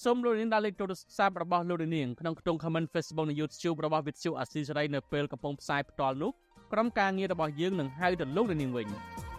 [0.00, 6.30] សូមលោកនាងដាក់លេខទូរស័ព្ទរបស់លោកនាងក្នុងខ្ទង់ comment Facebook និង YouTube របស់ Vithu អាស៊ីសេរីនៅពេលកំពុងផ្សាយផ្ទាល់នោះ
[6.72, 8.86] ក្រុមការងាររបស់យើងនឹងហៅទៅលោកនាងវិញ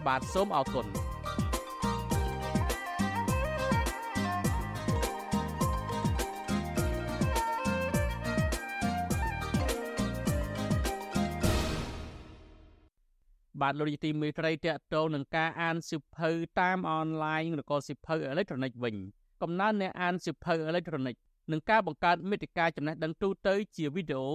[0.08, 0.86] បាទសូមអរគុណ
[13.62, 18.98] បាទលោកទីមេត្រីតកតងនឹងការអានសិភៅតាមអនឡាញឬក៏សិភៅអេឡិចត្រូនិកវិញ
[19.42, 21.16] កំណើនអ្នកអានសៀវភៅអេឡិចត្រូនិក
[21.52, 24.30] និងការបង្កើតមាតិកាចំណេះដឹងទូទៅជាវីដេអូ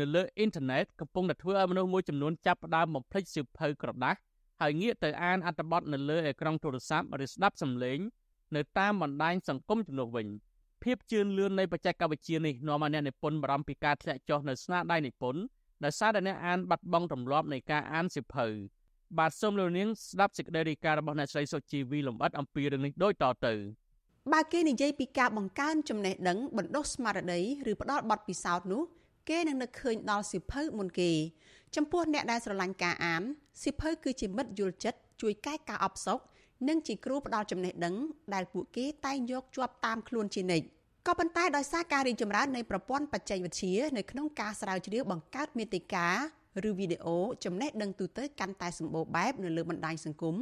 [0.00, 4.18] នៅលើអ៊ីនធឺណិតកំពុងតែធ្វើឲ្យមនុស្សមួយចំនួនចាប់ផ្ដើមបំភ្លេចសៀវភៅក្រដាស់
[4.60, 7.98] ហើយងាកទៅអានអត្ថបទនៅលើអេក្រង់ទូរស័ព្ទឬស្ដាប់សំឡេង
[8.56, 10.26] នៅតាមបណ្ដាញសង្គមជំនួសវិញ
[10.82, 15.42] ភាពជឿនលឿននៃបច្ចេកវិទ្យានេះនាំឲ្យអ្នកនិពន្ធបារម្ភពីការធ្លាក់ចុះនៅស្នាដៃនិពន្ធ
[15.84, 18.46] ដោយសារតែអ្នកអានបាត់បង់ទម្លាប់នៃការអានសៀវភៅ
[19.18, 23.54] បាទសូមលោកនាងស្ដាប់សេចក្តីរាយការណ៍របស់អ្នកស្រីសុជីវីលំអិតអំពីរឿងនេះដូចតទៅ។
[24.32, 28.82] បើគេនិយាយពីការបង្កើនចំណេះដឹងបណ្ដុះស្មារតីឬផ្ដល់បទពិសោធន៍នោះ
[29.28, 31.10] គេនឹងនឹកឃើញដល់សិភៅមុនគេ
[31.76, 33.22] ចំពោះអ្នកដែលស្រឡាញ់ការអាន
[33.64, 36.18] សិភៅគឺជាមិត្តយល់ចិត្តជួយកែការអបសុក
[36.68, 37.94] និងជាគ្រូផ្ដល់ចំណេះដឹង
[38.34, 40.66] ដែលពួកគេតែងយកជាប់តាមខ្លួនជានិច្ច
[41.06, 46.08] ក៏ប៉ុន្តែដោយសារការរីកចម្រើននៃប្រព័ន្ធបច្ចេកវិទ្យានៅក្នុងការស្រាវជ្រាវបង្កើតមាតិកា
[46.68, 50.36] ឬវីដេអូចំណេះដឹងទូទៅកាន់តែសម្បូរបែបនៅលើបណ្ដាញសង្គម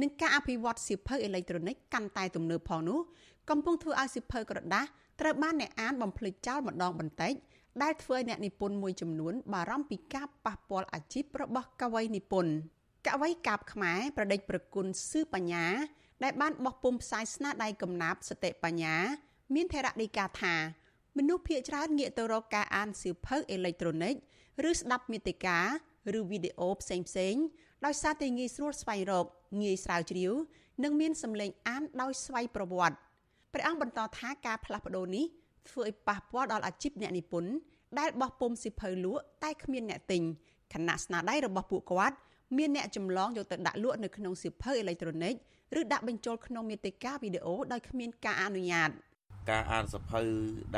[0.00, 3.00] និងការអភិវឌ្ឍសៀវភៅអេឡិចត្រូនិកកាន់តែទំនើបផងនោះ
[3.50, 4.88] កំពុងធ្វើឲ្យសៀវភៅក្រដាស់
[5.20, 7.32] ត្រូវបានអ្នកអានបំភ្លេចចោលម្ដងបន្តិច
[7.82, 12.52] ដែលធ្វើឲ្យអ្នកនិពន្ធមួយចំនួនបារម្ភពីការប៉ះពាល់អាជីពរបស់កវីនិពន្ធ
[13.06, 15.66] កវីកាបខ្មែរប្រដេចប្រគុណសឺបញ្ញា
[16.24, 18.96] ដែលបានបោះពុំផ្សាយស្នាដៃកំណាព្យសតិបញ្ញា
[19.54, 20.54] មានថេរដីកាថា
[21.16, 24.14] មនុស្សភាគច្រើនងាកទៅរកការអានសៀវភៅអេឡិចត្រូនិក
[24.70, 25.58] ឬស្ដាប់មាតិកា
[26.18, 27.34] ឬវីដេអូផ្សេងផ្សេង
[27.84, 29.26] ដោយសារតែងាយស្រួលស្វែងរក
[29.62, 30.32] ងាយស្រាវជ្រាវ
[30.84, 32.96] និងមានសម្លេងអានដោយស្វ័យប្រវត្តិ
[33.54, 35.24] ព្រះអង្គបន្តថាការផ្លាស់ប្ដូរនេះ
[35.68, 37.52] ធ្វើឲ្យប៉ះពាល់ដល់អាជីពអ្នកនិពន្ធ
[37.98, 40.22] ដែលបោះពុំសិភៅលក់តែគ្មានអ្នកទិញ
[40.74, 42.16] ខណៈស្នាដៃរបស់ពួកគាត់
[42.56, 45.34] មានអ្នកចម្លងយកទៅដាក់លក់នៅក្នុងសិភៅអេឡិចត្រូនិក
[45.80, 48.90] ឬដាក់បញ្ចូលក្នុងមាតិកាវីដេអូដោយគ្មានការអនុញ្ញាត
[49.50, 50.22] ការអានសភៅ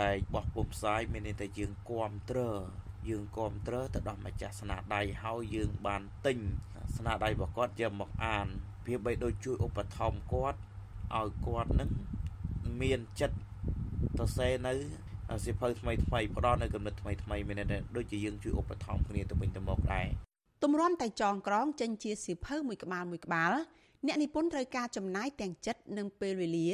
[0.01, 2.63] ដែលបោះពុំផ្សាយមានន័យថាយើងគ្រប់គ្រង
[3.09, 6.39] យើងគ្រប់គ្រងទៅដល់ម្ចាស់ស្នាដៃហើយយើងបានទិញ
[6.97, 8.47] ស្នាដៃរបស់គាត់យកមកអាន
[8.87, 10.59] វាបីដូចជួយឧបត្ថម្ភគាត់
[11.19, 11.91] ឲ្យគាត់នឹង
[12.83, 13.39] មានចិត្ត
[14.19, 14.73] សរសេរនៅ
[15.45, 20.07] សៀវភៅថ្មីថ្មីផ្ដល់នៅគំនិតថ្មីថ្មីមានតែដូចជាយើងជួយឧបត្ថម្ភគ្នាទៅវិញទៅមកដែរ
[20.65, 23.53] ទម្រាំតែចងក្រងចេញជាសៀវភៅមួយក្បាលមួយក្បាល
[24.07, 26.71] អ្នកនិពន្ធត្រូវការចំណាយទាំងចិត្តនិងពេលវេលា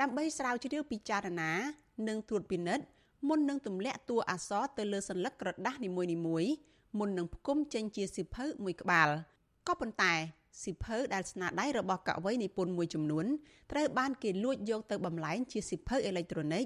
[0.00, 1.52] ដើម្បីស្រាវជ្រាវពិចារណា
[2.08, 2.84] និងត្រួតពិនិត្យ
[3.28, 6.52] មុននឹងទម្លាក់តួអក្សរទៅលើសន្លឹកក្រដាស់នីមួយៗ
[6.98, 9.08] មុននឹងផ្គុំចេញជាសៀវភៅមួយក្បាល
[9.68, 10.14] ក៏ប៉ុន្តែ
[10.64, 13.26] សិភៅដែលស្នាដៃរបស់កវីនិពន្ធមួយចំនួន
[13.72, 16.64] ត្រូវបានគេលួចយកទៅបំលែងជាសិភៅអេឡិចត្រូនិក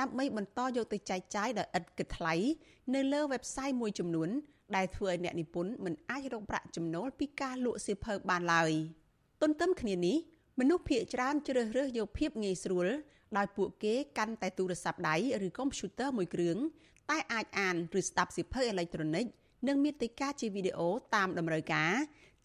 [0.00, 2.34] ដើម្បីបន្តយកទៅចែកចាយដោយឥតគិតថ្លៃ
[2.94, 4.28] នៅលើ website មួយចំនួន
[4.76, 8.72] ដែលធ្វើឲ្យអ្នកនិពន្ធមិនអាចរកប្រាក់ចំណូលពីការលក់សៀវភៅបានឡើយ
[9.42, 10.16] ទន្ទឹមគ្នានេះ
[10.60, 12.86] មនុស្សភាគច្រើនជ្រើសរើសយកភាពងាយស្រួល
[13.36, 15.16] ដោយពួកគេកាន់តែទូរស័ព្ទដៃ
[15.46, 16.56] ឬកុំព្យូទ័រមួយគ្រឿង
[17.10, 19.26] តែអាចអានឬស្ដាប់សៀវភៅអេឡិចត្រូនិក
[19.68, 21.92] និងមាតិកាជាវីដេអូតាមតម្រូវការ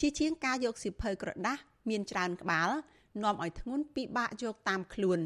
[0.02, 2.70] ជាជាងការយកសៀវភៅក្រដាស់មានច្រើនក្បាល
[3.24, 5.20] នាំឲ្យធ្ងន់ពិបាកយកតាមខ្លួន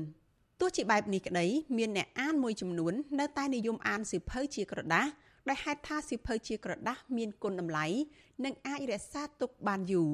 [0.59, 1.45] ទោះជាបែបនេះក្តី
[1.77, 5.09] មានអ្នកអានមួយចំនួននៅតែនិយមអានសៀវភៅជាក្រដាស់
[5.49, 7.85] ដោយហេតុថាសៀវភៅជាក្រដាស់មានគុណតម្លៃ
[8.45, 10.09] និងអាចរក្សាទុកបានយូរ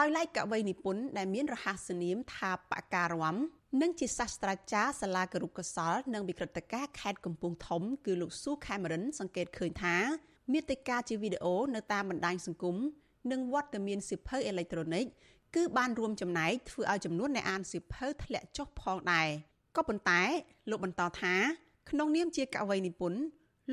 [0.00, 3.36] ដោយឡែកកវីនិពន្ធដែលមានរហស្សនាមថាបការាំ
[3.82, 9.96] និងជាសាស្ត្រាចារ្យសាលាគរុកសលនិងវិក្រិតការខេត្តកំពង់ធំ គឺលោកស៊ូខេមរិន សង្កេតឃើញថា
[10.52, 12.76] មាតិកាជាវីដេអូនៅតាមបណ្ដាញសង្គម
[13.30, 15.04] និងវត្តមានសៀវភៅអេឡិចត្រូនិក
[15.54, 19.28] គឺបានរួមចំណែកធ្វើឲ្យចំនួនអ្នកអានសៀវភៅធ្លាក់ចុះផងដែរ
[19.76, 20.22] ក៏ប៉ុន្តែ
[20.70, 21.34] លោកបន្តថា
[21.90, 23.20] ក្នុងនាមជាកវីនិពន្ធ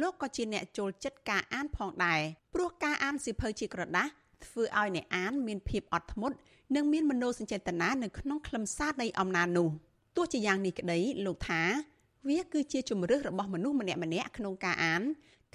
[0.02, 2.22] លោកក៏ជាអ្នកចូលចិត្តការអានផងដែរ
[2.54, 4.12] ព្រោះការអានសៀវភៅជាក្រដាស់
[4.46, 6.36] ធ្វើឲ្យអ្នកអានមានភាពអត់ធ្មត់
[6.74, 9.68] និងមានមនោសញ្ចេតនានៅក្នុងខ្លឹមសារនៃអំណាចនោះ
[10.16, 11.62] ទោះជាយ៉ាងនេះក្តីលោកថា
[12.30, 15.02] វាគឺជាជំរើសរបស់មនុស្សម្នាក់ម្នាក់ក្នុងការអាន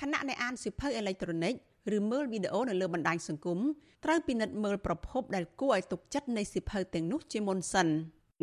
[0.00, 1.54] ខណៈអ្នកអានសៀវភៅអេឡិចត្រូនិក
[1.96, 3.58] ឬមើលវីដេអូនៅលើបណ្ដាញសង្គម
[4.04, 7.88] ត្រូវពិនិត្យមើលប្រភពដែលគួរឲ្យទុកចិត្តនៃសៀវភៅទាំងនោះជាមុនសិន។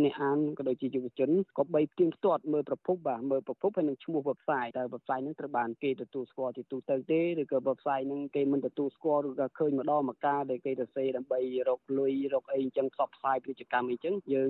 [0.06, 11.40] អ្នកអានក៏ដូចជាយុវជនក៏បីផ្ទៀងផ្ទាត់មើលប្រភពបាទមើលប្រភពហើយនឹងឈ្មោះ website តើ website ហ្នឹងត្រូវបានគេទទួលស្គាល់ជាទូទៅទេឬក៏ website ហ្នឹងគេមិនទទួលស្គាល់ឬក៏ឃើញម្ដងមកការដែលគេទៅសេដើម្បី
[11.70, 14.50] រកលុយរកអីអញ្ចឹងផ្សព្វផ្សាយពាណិជ្ជកម្មអីអញ្ចឹងយើង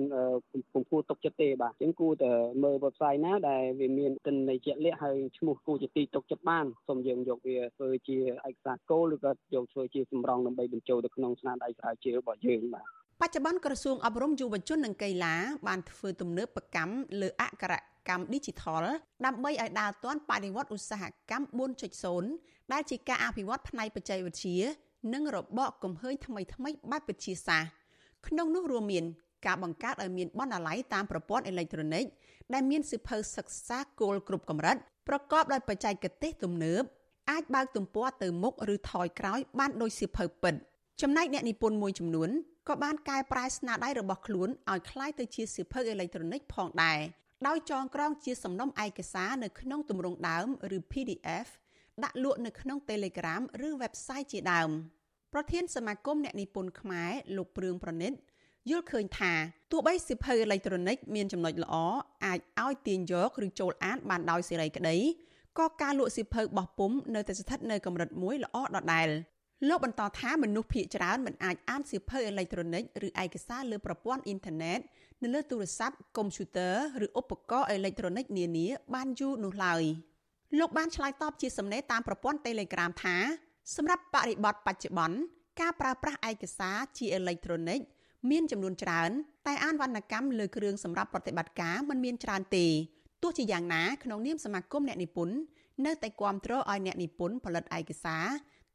[0.72, 2.32] ពុំគួរទុកចិត្តទេបាទអញ្ចឹងគួរតែ
[2.62, 8.18] មើល website ណាដែលវាមានទិន្នន័យជាក់លាក់ហើយឈ្មោះគួរជាទីទុកចិត្តបានសូមយើងយកវាធ្វើជា
[8.48, 15.34] ឯកសារគោលឬក៏យកធ្វើជាសម្រងដើម្បីបញ្ចូលទៅក្នុងស្នាដៃស្រាវជ្រាវរបស់យើងបាទ បច្ចុប្បន្នក្រសួងអប់រំយុវជននិងកីឡា
[15.66, 17.72] បានធ្វើទំនើបកម្មលើអក្សរ
[18.08, 18.84] កម្ម Digital
[19.26, 21.60] ដើម្បីឲ្យដើរទាន់បដិវត្តឧស្សាហកម្ម
[22.14, 24.58] 4.0ដែលជាការអភិវឌ្ឍផ្នែកបច្ចេកវិទ្យា
[25.14, 27.72] និងរបបកំហើញថ្មីថ្មីបែបវិទ្យាសាស្ត្រ
[28.26, 29.04] ក្នុងនោះរួមមាន
[29.46, 32.04] ការបង្កើតឲ្យមានបណ្ណាល័យតាមប្រព័ន្ធអេឡិចត្រូនិក
[32.54, 34.76] ដែលមានសិភៅសិក្សាគោលគ្រប់កម្រិត
[35.08, 36.82] ប្រកបដោយបច្ចេកទេសទំនើប
[37.30, 40.54] អាចបើកទំព័រទៅមុខឬថយក្រោយបានដោយសិភៅពិត
[41.01, 42.29] ចំណែកអ្នកនិពន្ធមួយចំនួន
[42.69, 46.99] ក៏បានកែប្រែស្នាដៃរបស់ខ្លួនឲ្យคล้ายទៅជាសៀវភៅអេឡិចត្រូនិកផងដែរ
[47.47, 50.47] ដោយចងក្រងជាសំណុំឯកសារនៅក្នុងទម្រង់ដើម
[50.77, 51.47] ឬ PDF
[52.03, 54.69] ដាក់លក់នៅក្នុង Telegram ឬ website ជាដើម
[55.33, 58.13] ប្រធានសមាគមអ្នកនិពន្ធខ្មែរលោកព្រឿងប្រណិត
[58.69, 59.33] យល់ឃើញថា
[59.71, 61.75] ទោះបីសៀវភៅអេឡិចត្រូនិកមានចំណុចល្អ
[62.25, 64.97] អាចឲ្យទាញយកឬចូលអានបានដោយសេរីក្តី
[65.59, 69.09] ក៏ការលក់សៀវភៅបោះពុំនៅតែស្ថិតនៅកម្រិតមួយល្អដដែល
[69.66, 74.80] លោកបន្តថាមនុស្សភាគច្រើនមិនអាចអានសៀវភៅអេឡិចត្រូនិកឬឯកសារលើប្រព័ន្ធអ៊ីនធឺណិត
[75.22, 79.82] នៅលើទូរស័ព្ទកុំព្យូទ័រឬឧបករណ៍អេឡិចត្រូនិកនានាបានយូរនោះឡើយ
[80.58, 83.16] លោកបានឆ្លើយតបជាសំណេរតាមប្រព័ន្ធ Telegram ថា
[83.76, 85.18] សម្រាប់បរិបទបច្ចុប្បន្ន
[85.60, 87.80] ការប្រើប្រាស់ឯកសារជាអេឡិចត្រូនិក
[88.30, 89.10] មានចំនួនច្រើន
[89.46, 92.66] តែអានវណ្ណកម្មលើគ្រឿងសម្រាប់ប្រតិបត្តិការមិនមានច្រើនទេ
[93.22, 95.36] ទោះជាយ៉ាងណាក្នុងនាមសមាគមអ្នកនិពន្ធ
[95.86, 98.26] នៅតែគាំទ្រឲ្យអ្នកនិពន្ធផលិតឯកសារ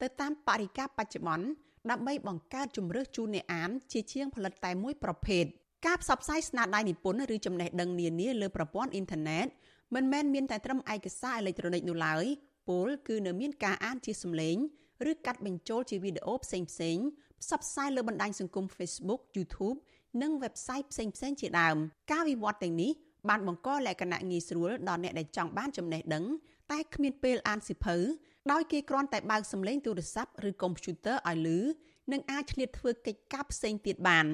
[0.03, 1.45] ទៅតាមបរិយាបច្ចុប្បន្ន
[1.91, 5.45] ដើម្បីបង្កើតជំរើសជូនអ្នកអានជាជាងផលិតតែមួយប្រភេទ
[5.85, 9.47] ការផ្សព្វផ្សាយស្នាដៃនិពន្ធឬចំណេះដឹងនានាលើប្រព័ន្ធអ៊ីនធឺណិត
[9.95, 12.25] មិនមែនមានតែត្រឹមឯកសារអេឡិចត្រូនិកនោះឡើយ
[12.69, 14.57] ពលគឺនៅមានការអានជាសំឡេង
[15.11, 16.97] ឬកាត់បញ្ចូលជាវីដេអូផ្សេងផ្សេង
[17.41, 19.77] ផ្សព្វផ្សាយលើបណ្ដាញសង្គម Facebook YouTube
[20.21, 21.77] និង website ផ្សេងផ្សេងជាដើម
[22.11, 22.91] ការវិវត្តទាំងនេះ
[23.29, 26.25] បានបង្កលក្ខណៈងាយស្រួលដល់អ្នកដែលចង់បានចំណេះដឹង
[26.71, 27.97] តែគ្មានពេលអានសិភៅ
[28.51, 31.59] ដោយគេគ្រាន់តែបើកសំឡេងទូរស័ព្ទឬកុំព្យូទ័រឲ្យឮ
[32.11, 34.25] និងអាចឆ្លៀតធ្វើកិច្ចការផ្សេងទៀតបាន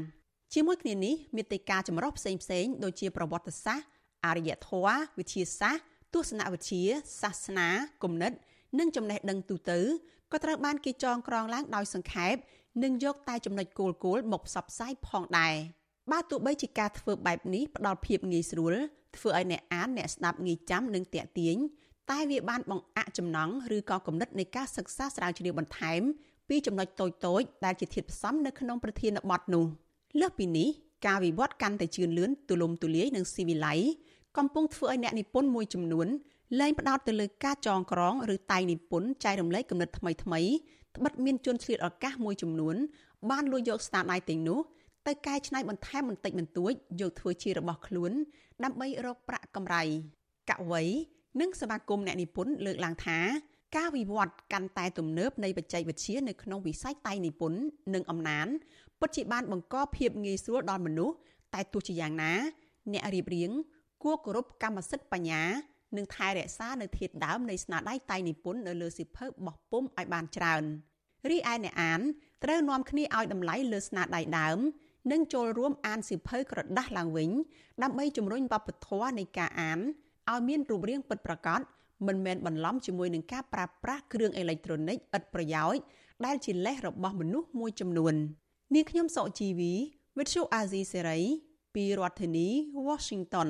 [0.53, 3.87] ជាមួយគ្នានេះមេតិការចម្រុះផ្សេងផ្សេងដូចជាប្រវត្តិសាស្ត្រ
[4.25, 5.83] អរិយធម៌វិទ្យាសាស្ត្រ
[6.13, 6.81] ទស្សនវិជ្ជា
[7.21, 7.69] សាសនា
[8.03, 8.31] គំនិត
[8.79, 9.79] និងចំណេះដឹងទូទៅ
[10.31, 12.35] ក៏ត្រូវបានគេចងក្រងឡើងដោយសង្ខេប
[12.83, 15.55] និងយកតែចំណុចគោលគោលមកផ្សព្វផ្សាយផងដែរ
[16.11, 18.73] បើទោះបីជាការធ្វើបែបនេះផ្ដល់ភាពងាយស្រួល
[19.17, 21.57] ធ្វើឲ្យអ្នកអានអ្នកស្ដាប់ងាយចាំនិងតាក់ទាញ
[22.11, 26.01] តែវាបានបង្អាក់ចំណង់ឬក៏គំនិតនៃការសិក្សាស្រាវជ្រាវបន្ថែម
[26.49, 27.07] ពីចំណុចតូ
[27.41, 29.65] ចៗដែលជាធាតុផ្សំនៅក្នុងប្រធានបទនោះ
[30.19, 30.67] លើសពីនេះ
[31.07, 33.79] ការវិវត្តកាន់តែជឿនលឿនទូលំទូលាយនិងស៊ីវិល័យ
[34.37, 36.07] កំពុងធ្វើឲ្យអ្នកនិពន្ធមួយចំនួន
[36.59, 40.41] លែងផ្ដោតទៅលើការចងក្រងឬតែងនិពន្ធចែករំលែកគំនិតថ្មីថ្មី
[40.95, 42.75] ត្បិតមានជនឆ្លៀតឱកាសមួយចំនួន
[43.29, 44.59] បានលួចយកស្នាដៃទាំងនោះ
[45.07, 48.11] ទៅកែច្នៃបន្ថែមបន្តិចបន្តួចយកធ្វើជារបស់ខ្លួន
[48.63, 49.83] ដើម្បីរកប្រាក់កម្រៃ
[50.49, 50.83] កវី
[51.39, 53.19] និងសមាគមអ្នកនិពន្ធលើកឡើងថា
[53.77, 57.59] ការវិវត្តកាន់តែទំនើបនៃបច្ចេកវិទ្យានៅក្នុងវិស័យតៃនិពន្ធ
[57.93, 58.47] និងអំណាន
[58.99, 61.15] ពិតជាបានបង្កភាពងាយស្រួលដល់មនុស្ស
[61.53, 62.33] តែទោះជាយ៉ាងណា
[62.93, 63.51] អ្នករៀបរៀង
[64.03, 65.43] គួរគោរពកម្មសិទ្ធិបញ្ញា
[65.97, 70.63] និងថែរក្សានៅធាតុដើមនៃស្នាដៃតៃនិពន្ធនៅលើសិភៅបោះពុំឲ្យបានច្រើន
[71.29, 72.01] រីឯអ្នកអាន
[72.43, 74.59] ត្រូវនាំគ្នាឲ្យតម្លៃលើស្នាដៃដើម
[75.11, 77.29] និងចូលរួមអានសៀវភៅក្រដាស់ឡើងវិញ
[77.83, 79.79] ដើម្បីជំរុញវប្បធម៌នៃការអាន
[80.31, 81.61] ឲ្យមានរូបរាងពិតប្រាកដ
[82.07, 85.81] មិនមែនបន្លំជាមួយនឹងការប្រើប្រាស់គ្រឿងអេឡិចត្រូនិកឥតប្រយោជន៍
[86.25, 88.13] ដែលជាលេសរបស់មនុស្សមួយចំនួន
[88.73, 89.73] នាងខ្ញុំសុជីវី
[90.17, 91.21] Virtual Azizi Serai
[91.75, 92.47] ពីរដ្ឋធានី
[92.87, 93.49] Washington